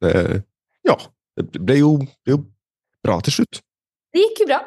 [0.00, 0.42] Det,
[0.82, 1.00] ja,
[1.36, 2.44] det blev ju, det blev ju
[3.02, 3.60] bra till slut.
[4.12, 4.64] Det gick ju bra.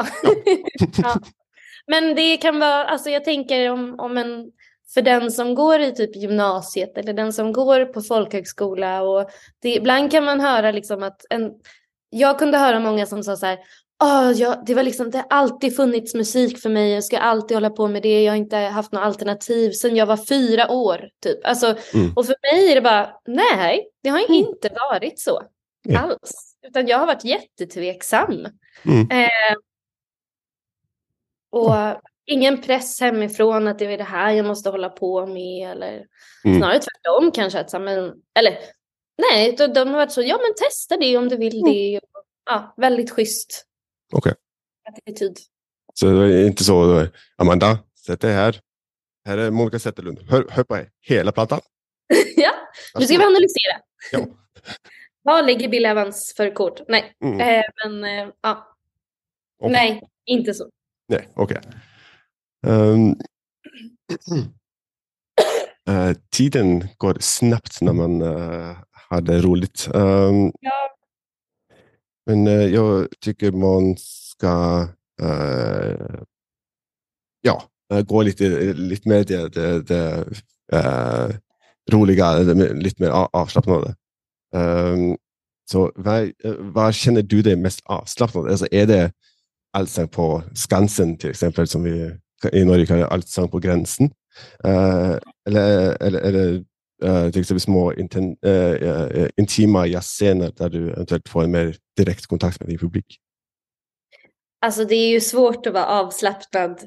[0.98, 1.20] Ja.
[1.86, 2.02] Ja.
[2.02, 4.52] Men det kan vara, alltså jag tänker om, om en,
[4.94, 9.30] för den som går i typ gymnasiet eller den som går på folkhögskola och
[9.62, 11.52] det, ibland kan man höra liksom att en,
[12.10, 13.58] jag kunde höra många som sa så här,
[14.04, 17.58] "Åh, jag, det var liksom, det har alltid funnits musik för mig, jag ska alltid
[17.58, 21.10] hålla på med det, jag har inte haft något alternativ sedan jag var fyra år.
[21.24, 21.40] Typ.
[21.48, 22.14] Alltså, Mm.
[22.16, 24.34] Och för mig är det bara, nej, det har Mm.
[24.34, 25.42] inte varit så
[25.84, 26.00] Ja.
[26.00, 26.56] alls.
[26.68, 28.46] Utan jag har varit jättetveksam.
[28.86, 29.08] Mm.
[29.12, 29.56] Eh,
[31.56, 35.72] och ingen press hemifrån att det är det här jag måste hålla på med.
[35.72, 36.06] Eller
[36.46, 36.58] Mm.
[36.58, 37.60] snarare tvärtom kanske.
[37.60, 38.58] Att, men, eller
[39.32, 41.98] nej, de, de har varit så, ja men testa det om du vill det.
[41.98, 43.66] Och, ja, väldigt schysst
[44.14, 44.34] Okej.
[44.90, 45.38] attityd.
[45.94, 48.60] Så det var inte så, det var, Amanda, sätt dig här.
[49.26, 50.20] Här är Monica Zetterlund.
[50.30, 51.60] Hör, hör på hela plattan.
[52.36, 52.52] ja,
[53.00, 53.82] nu ska vi analysera.
[54.12, 54.20] Ja.
[55.24, 56.82] Vad lägger Bill Evans för kort?
[56.88, 57.40] Nej, Mm.
[57.40, 58.76] eh, men eh, ja.
[59.60, 59.72] Okej.
[59.72, 60.70] Nej, inte så.
[61.08, 61.58] Nej, okej.
[62.68, 63.16] Ehm,
[65.90, 68.78] eh, tiden går snabbt när man uh,
[69.10, 69.88] har det roligt.
[69.94, 70.96] Ehm, Ja.
[72.26, 74.88] Men eh, jag tycker man ska
[75.22, 76.20] eh,
[77.42, 77.64] ja,
[78.06, 80.26] gå lite, lite mer det, det, det
[81.92, 82.38] roliga,
[82.74, 83.96] lite mer avslappnade.
[84.56, 85.18] Ehm,
[85.72, 88.48] så vad, vad känner du dig mest avslappnad?
[88.48, 89.12] Alltså är det
[89.76, 92.12] allsång på Skansen till exempel, som vi
[92.52, 94.10] i Norge kallar allsång på gränsen?
[94.64, 95.18] Eh,
[95.48, 96.64] eller, eller, eller
[97.04, 101.76] eh, till exempel små inten, eh, eh, intima jazzscener där du eventuellt får en mer
[101.98, 103.20] direkt kontakt med din publik?
[104.62, 106.80] Alltså det är ju svårt att vara avslappnad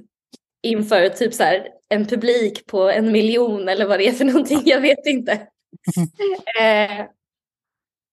[0.63, 4.63] inför typ så här en publik på en miljon eller vad det är för någonting.
[4.65, 5.33] Jag vet inte.
[6.61, 7.07] eh,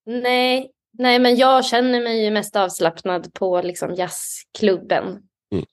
[0.05, 5.21] nej, nej, men jag känner mig ju mest avslappnad på liksom jazzklubben.
[5.51, 5.65] Mm.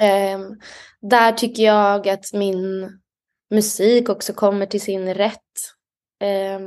[0.00, 0.56] Eh,
[1.00, 2.90] där tycker jag att min
[3.50, 5.40] musik också kommer till sin rätt.
[6.22, 6.60] Eh,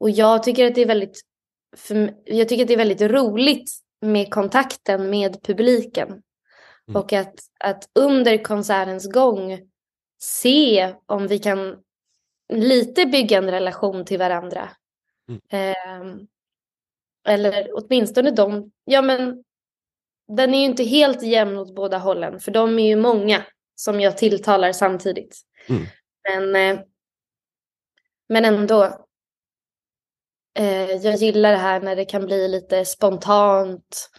[0.00, 1.20] och jag tycker att det är väldigt,
[1.76, 3.70] för, jag tycker att det är väldigt roligt
[4.00, 6.08] med kontakten med publiken.
[6.08, 7.02] Mm.
[7.02, 9.60] Och att, att under konsertens gång
[10.22, 11.76] se om vi kan
[12.52, 14.70] lite bygga en relation till varandra.
[15.28, 15.40] Mm.
[15.50, 16.26] Ehm,
[17.28, 19.44] eller åtminstone de, ja men
[20.36, 23.42] den är ju inte helt jämn åt båda hållen för de är ju många
[23.74, 25.40] som jag tilltalar samtidigt.
[25.68, 25.82] Mm.
[26.52, 26.84] Men, eh,
[28.28, 28.84] men ändå,
[30.58, 34.10] eh, jag gillar det här när det kan bli lite spontant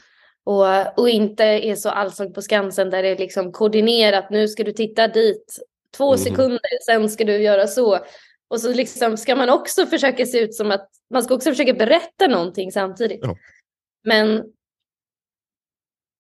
[0.44, 4.30] och, och inte är så allsång på Skansen där det är liksom koordinerat.
[4.30, 5.60] Nu ska du titta dit
[5.98, 6.18] två Mhm.
[6.18, 8.00] sekunder, sen ska du göra så.
[8.50, 11.74] Och så liksom ska man också försöka se ut som att man ska också försöka
[11.74, 13.20] berätta någonting samtidigt.
[13.24, 13.38] Ja.
[14.04, 14.44] Men,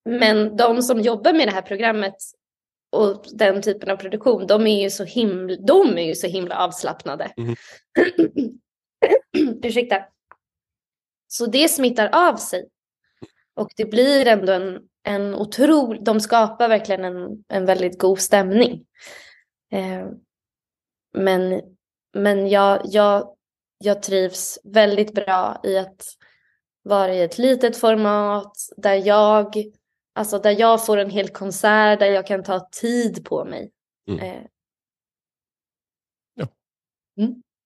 [0.10, 2.16] men de som jobbar med det här programmet
[2.92, 6.58] och den typen av produktion, de är ju så himla, de är ju så himla
[6.58, 7.32] avslappnade.
[7.38, 7.56] Mhm.
[9.64, 10.06] Ursäkta.
[11.28, 12.70] Så det smittar av sig.
[13.54, 18.86] Och det blir ändå en, en otrolig, de skapar verkligen en, en väldigt god stämning.
[19.72, 20.08] Eh,
[21.14, 21.62] men
[22.14, 23.36] men jag, jag,
[23.78, 26.05] jag trivs väldigt bra i att
[26.84, 29.55] vara i ett litet format där jag,
[30.16, 33.72] alltså där jag får en hel konsert där jag kan ta tid på mig.
[34.10, 34.20] Mm.
[34.20, 34.43] Eh,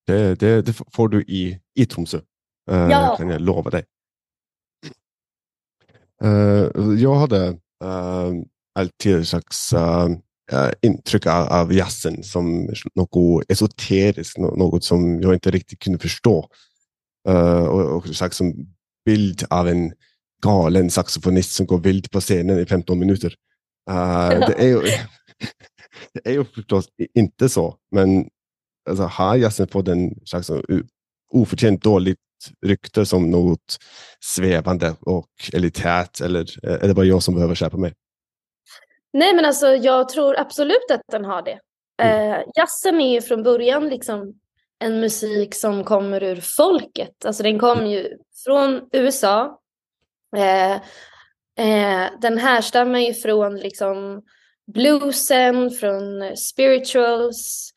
[0.06, 2.20] Det, det, det får du i, i Tromsø.
[2.70, 3.16] Eh, Ja.
[3.16, 3.84] Kan jag lova dig.
[6.22, 7.46] Eh, jag hade
[7.84, 8.30] eh,
[8.74, 10.08] alltid ett slags eh,
[10.52, 16.48] Eh, intryck av, av jazzen som något esoteriskt, något som jag inte riktigt kunde förstå.
[17.28, 18.54] Eh, och, och en som
[19.04, 19.92] bild av en
[20.42, 23.34] galen saxofonist som går vild på scenen i 15 minuter.
[23.90, 24.80] Eh, det, är ju,
[26.12, 28.28] det är ju förstås inte så, men
[28.88, 30.50] alltså, har jazzen fått en slags
[31.32, 32.18] oförtjänt dåligt
[32.66, 33.78] rykte som något
[34.20, 37.92] svävande och elitärt, eller är det bara jag som behöver skärpa mig?
[39.14, 41.58] Nej men alltså jag tror absolut att den har det.
[42.02, 44.34] Eh, jazzen är ju från början liksom
[44.78, 47.24] en musik som kommer ur folket.
[47.24, 49.60] Alltså den kom ju från USA.
[50.36, 50.72] Eh,
[51.66, 54.22] eh, den härstammar ju från liksom
[54.66, 57.74] bluesen, från spirituals.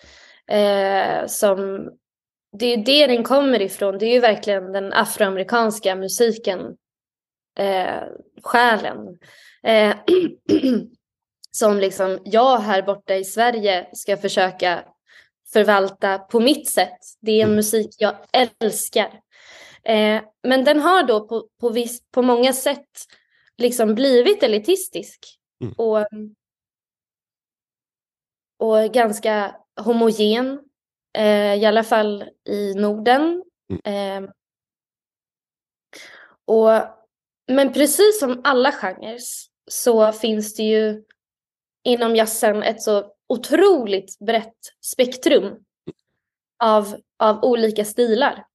[0.51, 1.89] Eh, som,
[2.59, 3.97] det är ju det den kommer ifrån.
[3.97, 6.59] Det är ju verkligen den afroamerikanska musiken.
[7.59, 8.03] Eh,
[8.43, 8.97] själen.
[11.57, 14.85] Som liksom jag här borta i Sverige ska försöka
[15.53, 16.99] förvalta på mitt sätt.
[17.19, 17.55] Det är en Mm.
[17.55, 18.15] musik jag
[18.61, 19.21] älskar.
[19.83, 22.89] Eh, men den har då på, på, viss, på många sätt
[23.57, 25.19] liksom blivit elitistisk.
[25.61, 25.73] Mm.
[25.77, 26.05] Och,
[28.59, 30.59] och ganska homogen.
[31.17, 33.43] Eh, I alla fall i Norden.
[33.83, 34.21] Eh,
[36.45, 36.71] och,
[37.47, 39.17] men precis som alla genrer
[39.71, 41.03] så finns det ju
[41.83, 45.55] inom jazzen ett så otroligt brett spektrum
[46.63, 48.45] av, av olika stilar.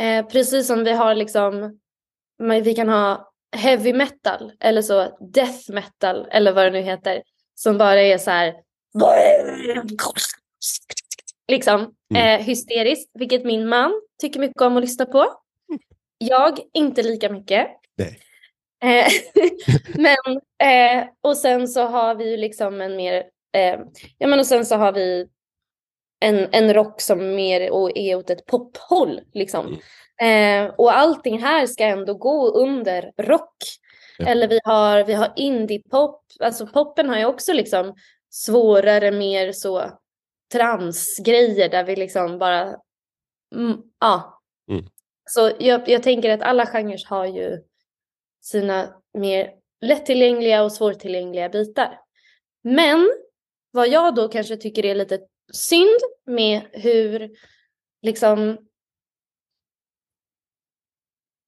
[0.00, 1.80] Eh, precis som vi har liksom,
[2.62, 7.22] vi kan ha heavy metal eller så death metal eller vad det nu heter
[7.54, 8.54] som bara är så här
[11.48, 15.34] liksom eh, hysteriskt, vilket min man tycker mycket om att lyssna på.
[16.18, 17.66] Jag inte lika mycket.
[17.98, 18.18] Nej.
[18.82, 19.06] Eh,
[19.94, 23.80] men, eh, och sen så har vi ju liksom en mer, eh,
[24.18, 25.28] ja men och sen så har vi
[26.20, 29.78] en, en rock som mer och är åt ett pophåll liksom.
[30.22, 33.56] Eh, och allting här ska ändå gå under rock.
[34.18, 34.26] Ja.
[34.26, 37.94] Eller vi har, vi har indie-pop, alltså poppen har ju också liksom
[38.30, 39.90] svårare, mer så
[40.52, 42.76] transgrejer där vi liksom bara,
[43.54, 44.42] mm, ja.
[44.70, 44.84] Mm.
[45.30, 47.62] Så jag, jag tänker att alla genrer har ju
[48.42, 51.98] sina mer lättillgängliga och svårtillgängliga bitar.
[52.64, 53.10] Men
[53.70, 55.20] vad jag då kanske tycker är lite
[55.52, 57.30] synd med hur
[58.02, 58.58] liksom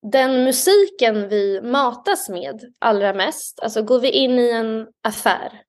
[0.02, 5.62] den musiken vi matas med allra mest, alltså går vi in i en affär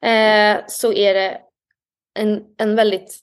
[0.00, 1.40] eh, så är det
[2.14, 3.20] en, en väldigt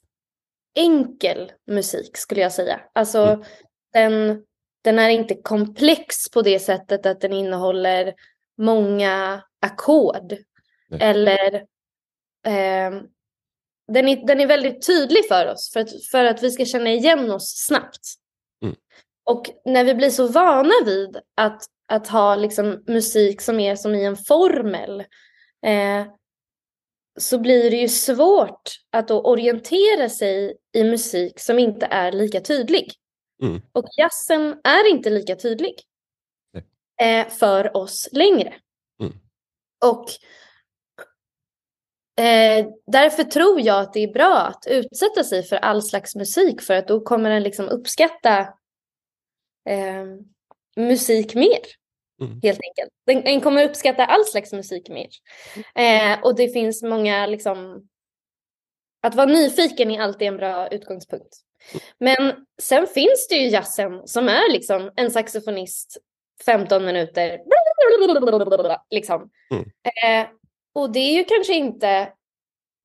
[0.76, 2.82] enkel musik skulle jag säga.
[2.94, 3.44] Alltså Mm.
[3.94, 4.44] den,
[4.82, 8.14] den är inte komplex på det sättet att den innehåller
[8.58, 10.34] många ackord.
[11.00, 11.54] Eller
[12.46, 13.02] eh,
[13.88, 16.90] den, är, den är väldigt tydlig för oss för att, för att vi ska känna
[16.90, 18.02] igen oss snabbt.
[18.64, 18.76] Mm.
[19.26, 23.96] Och när vi blir så vana vid att, att ha liksom musik som är som
[23.96, 25.00] i en formel
[25.66, 26.06] eh,
[27.20, 32.94] så blir det ju svårt att orientera sig i musik som inte är lika tydlig.
[33.44, 33.62] Mm.
[33.72, 35.76] Och jazzen är inte lika tydlig
[37.02, 38.56] eh, för oss längre.
[39.02, 39.14] Mm.
[39.86, 40.06] Och
[42.24, 46.62] eh, därför tror jag att det är bra att utsätta sig för all slags musik
[46.62, 48.40] för att då kommer den liksom uppskatta
[49.70, 50.06] eh,
[50.76, 51.60] musik mer.
[52.22, 52.40] Mm.
[52.44, 52.94] Helt enkelt.
[53.06, 55.10] Den, den kommer uppskatta all slags musik mer.
[55.76, 57.88] Eh, och det finns många liksom
[59.02, 61.49] att vara nyfiken är alltid en bra utgångspunkt.
[62.00, 65.98] Men sen finns det ju jazzen som är liksom en saxofonist
[66.46, 67.40] 15 minuter.
[68.90, 69.30] Liksom.
[69.52, 69.64] Mm.
[70.24, 70.30] Eh,
[70.74, 72.10] och det är ju kanske inte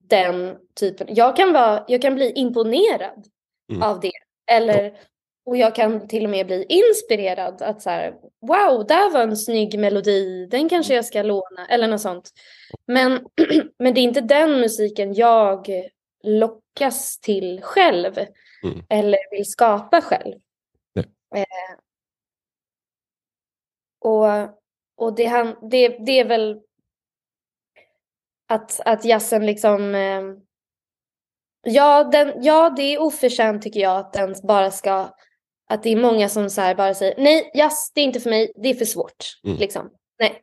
[0.09, 1.07] den typen.
[1.11, 3.25] Jag kan, vara, jag kan bli imponerad
[3.71, 3.83] Mm.
[3.83, 4.13] av det.
[4.51, 4.93] Eller,
[5.47, 9.37] och jag kan till och med bli inspirerad att så här, wow, där var en
[9.37, 12.31] snygg melodi, den kanske jag ska låna, eller något sånt.
[12.87, 13.13] Men,
[13.79, 15.69] men det är inte den musiken jag
[16.75, 18.15] lockas till själv,
[18.63, 18.85] Mm.
[18.89, 20.35] eller vill skapa själv.
[21.35, 21.77] Eh,
[24.01, 24.61] och
[24.97, 26.61] och det, han, det, det är väl
[28.49, 30.23] att, att jazzen liksom eh,
[31.67, 35.15] Ja, den, ja, det är oförtjänt tycker jag att den bara ska...
[35.69, 38.53] Att det är många som så bara säger nej, jazz, det är inte för mig,
[38.57, 39.41] det är för svårt.
[39.45, 39.57] Mm.
[39.59, 39.91] Liksom.
[40.19, 40.43] Nej.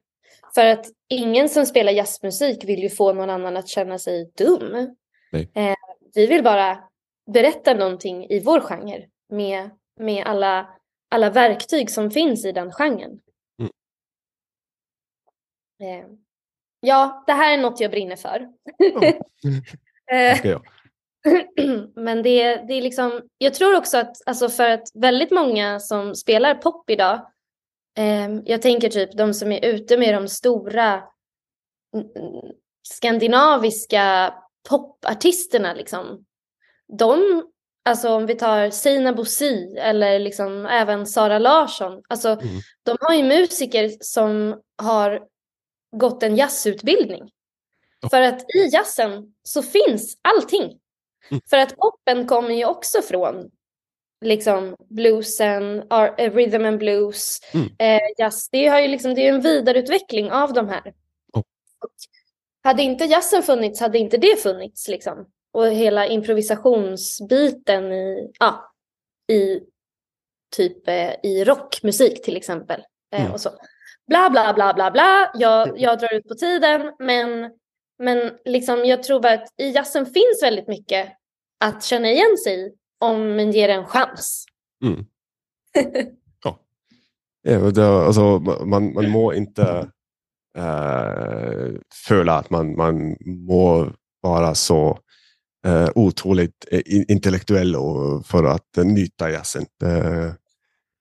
[0.55, 4.95] För att ingen som spelar jazzmusik vill ju få någon annan att känna sig dum.
[5.53, 5.75] Eh,
[6.13, 6.83] vi vill bara
[7.31, 10.69] berätta någonting i vår genre med, med alla,
[11.09, 13.19] alla verktyg som finns i den genren.
[13.59, 13.71] Mm.
[15.83, 16.07] Eh,
[16.79, 18.49] ja, det här är något jag brinner för.
[20.43, 20.61] Jag.
[21.95, 26.15] Men det, det är liksom, jag tror också att alltså för att väldigt många som
[26.15, 27.31] spelar pop idag,
[27.97, 31.03] eh, jag tänker typ de som är ute med de stora
[31.95, 34.33] mm, mm, skandinaviska
[34.69, 36.25] popartisterna liksom.
[36.97, 37.43] De,
[37.85, 42.45] alltså om vi tar Sina Bosi eller liksom även Sara Larsson, alltså Mm.
[42.83, 45.23] de har ju musiker som har
[45.95, 47.31] gått en jazzutbildning.
[48.09, 50.63] För att i jazzen så finns allting.
[51.31, 51.41] Mm.
[51.49, 53.49] För att poppen kommer ju också från
[54.25, 55.83] liksom bluesen,
[56.17, 57.67] eh, rhythm and blues, Mm.
[57.79, 58.49] eh, jazz.
[58.49, 60.93] Det, har ju liksom, det är en vidareutveckling av de här.
[62.63, 65.25] Hade inte jazzen funnits hade inte det funnits liksom.
[65.53, 68.71] Och hela improvisationsbiten i, ja,
[69.31, 69.59] i
[70.55, 72.81] typ eh, i rockmusik till exempel.
[73.13, 73.31] Eh, Mm.
[73.33, 73.49] och så.
[74.07, 77.51] Bla bla bla bla bla, jag, jag drar ut på tiden men,
[77.99, 81.09] men liksom, jag tror att i jazzen finns väldigt mycket
[81.59, 84.45] att känna igen sig i om man ger en chans.
[84.83, 85.05] Mm.
[86.43, 86.59] Ja.
[87.71, 88.21] det, alltså,
[88.65, 89.91] man, man må inte
[90.57, 91.77] uh,
[92.07, 93.91] føle at man, man må
[94.21, 94.97] vara så
[95.67, 97.75] uh, otroligt eh, in- intellektuell
[98.25, 99.65] för att nyta jazzen.
[99.79, 100.35] Det,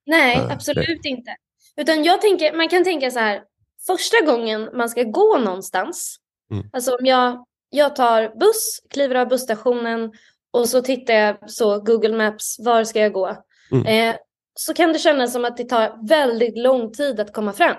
[0.06, 1.36] Nej, Eh, absolut inte.
[1.76, 3.42] Utan jag tänker, man kan tänka så här,
[3.86, 6.16] första gången man ska gå någonstans,
[6.52, 6.66] Mm.
[6.72, 10.12] alltså om jag, jag tar buss, kliver av busstationen
[10.52, 13.36] och så tittar jag så Google Maps, var ska jag gå?
[13.72, 13.86] Mm.
[13.86, 14.16] Eh,
[14.54, 17.76] så kan det kännas som att det tar väldigt lång tid att komma fram.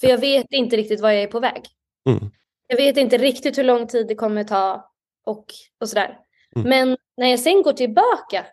[0.00, 1.62] För jag vet inte riktigt var jag är på väg.
[2.08, 2.30] Mm.
[2.66, 4.92] Jag vet inte riktigt hur lång tid det kommer ta
[5.26, 5.44] och,
[5.80, 6.18] och sådär.
[6.56, 6.68] Mm.
[6.68, 8.46] Men när jag sen går tillbaka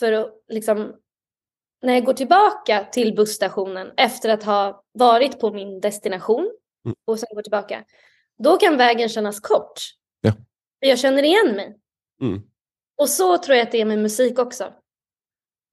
[0.00, 0.96] för att liksom
[1.82, 6.50] när jag går tillbaka till busstationen efter att ha varit på min destination
[6.86, 6.96] Mm.
[7.04, 7.84] och sen går tillbaka,
[8.38, 9.80] då kan vägen kännas kort.
[10.20, 10.32] Ja.
[10.78, 11.76] Jag känner igen mig.
[12.22, 12.42] mm,
[12.96, 14.72] Och så tror jag att det är med musik också.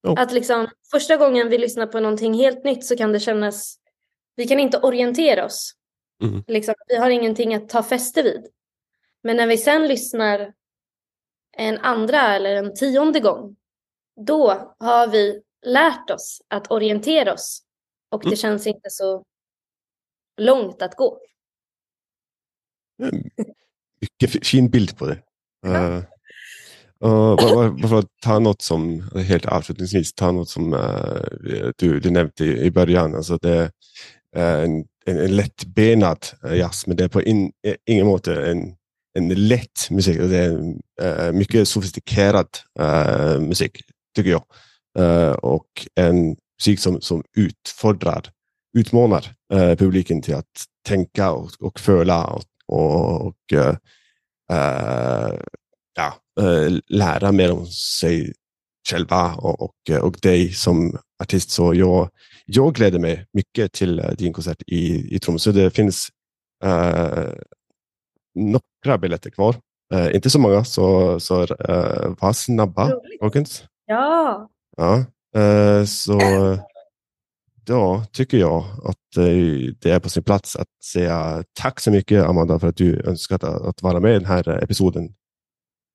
[0.02, 0.16] Ja.
[0.18, 3.78] Att liksom första gången vi lyssnar på någonting helt nytt så kan det kännas,
[4.36, 5.74] vi kan inte orientera oss.
[6.24, 8.46] mm, Liksom, vi har ingenting att ta fäste vid.
[9.24, 10.54] Men när vi sen lyssnar
[11.58, 13.56] en andra eller en tionde gång,
[14.26, 17.64] då har vi lärt oss att orientera oss.
[18.12, 18.38] Och det Mm.
[18.38, 19.26] känns inte så
[20.38, 21.20] långt att gå.
[24.02, 25.24] mycket fi- fin bild på det.
[25.66, 26.04] Ja.
[27.06, 32.12] Uh, bara, för att ta något som, helt avslutningsvis, ta något som eh, du, du
[32.12, 33.16] nämnde i, början.
[33.16, 33.72] Alltså det
[34.36, 38.46] Eh, en, en, en lättbenad eh, jazz, men det är på in, eh, ingen måte
[38.46, 38.76] en,
[39.20, 40.18] en lätt musik.
[40.18, 40.82] Det är en,
[41.38, 42.48] mycket sofistikerad
[42.80, 43.82] uh, musik,
[44.16, 44.44] tycker jag.
[45.00, 48.30] Uh, och en musik som, som utfordrar,
[48.78, 49.36] utmanar
[49.76, 53.36] publiken till att tänka och, och föla och, och, och
[55.96, 56.14] ja,
[56.88, 58.34] lära mer om sig
[58.90, 61.50] själva och, och, och dig som artist.
[61.50, 62.10] Så jag,
[62.46, 65.52] jag gläder mig mycket till eh, din konsert i, i Tromsö.
[65.52, 66.10] Det finns
[66.64, 67.30] eh,
[68.36, 69.56] några biljetter kvar.
[69.94, 73.64] Eh, inte så många, så, så eh, var snabba, folkens.
[73.86, 75.06] Ja, Ja,
[75.36, 76.20] eh, så
[77.66, 82.24] då tycker jag att eh, det är på sin plats att säga tack så mycket
[82.24, 85.14] Amanda för att du önskat att, att vara med i den här episoden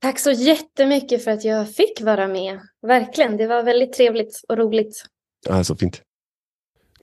[0.01, 2.61] tack så jättemycket för att jag fick vara med.
[2.83, 5.05] Verkligen, det var väldigt trevligt och roligt.
[5.47, 6.03] Ja, så fint.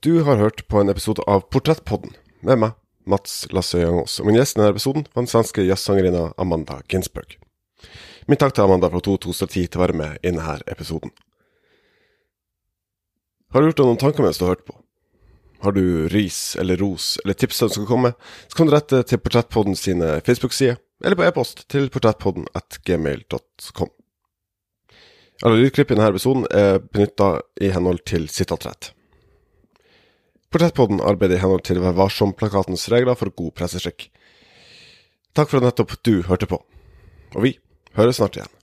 [0.02, 2.70] Du har hört på en episod av Porträttpodden med mig,
[3.06, 4.20] Mats Lasse Jangås.
[4.20, 7.38] och min gäst i den här episoden var den svenska jazzsångerskan Amanda Ginsberg.
[8.26, 10.38] Mitt tack till Amanda för att hun tog seg tid att vara med i den
[10.38, 11.10] här episoden.
[13.48, 14.74] Har du gjort någon tanke medan du har hört på?
[15.58, 18.12] Har du ris eller ros eller tips som ska komma?
[18.48, 23.88] så kan du rette till Porträttpodden sin Facebook-sida eller på e-post till portrettpodden at gmail.com.
[25.42, 28.92] Alla ljudklipp i den här episoden eh, är benytta i henhold til sittatrett.
[30.50, 34.08] Portrettpodden arbeider i henhold til Vær varsom-plakatens regler for god presseskikk.
[35.36, 36.62] Takk for at nettopp du hørte på,
[37.34, 37.58] og vi
[37.98, 38.55] høres snart igjen.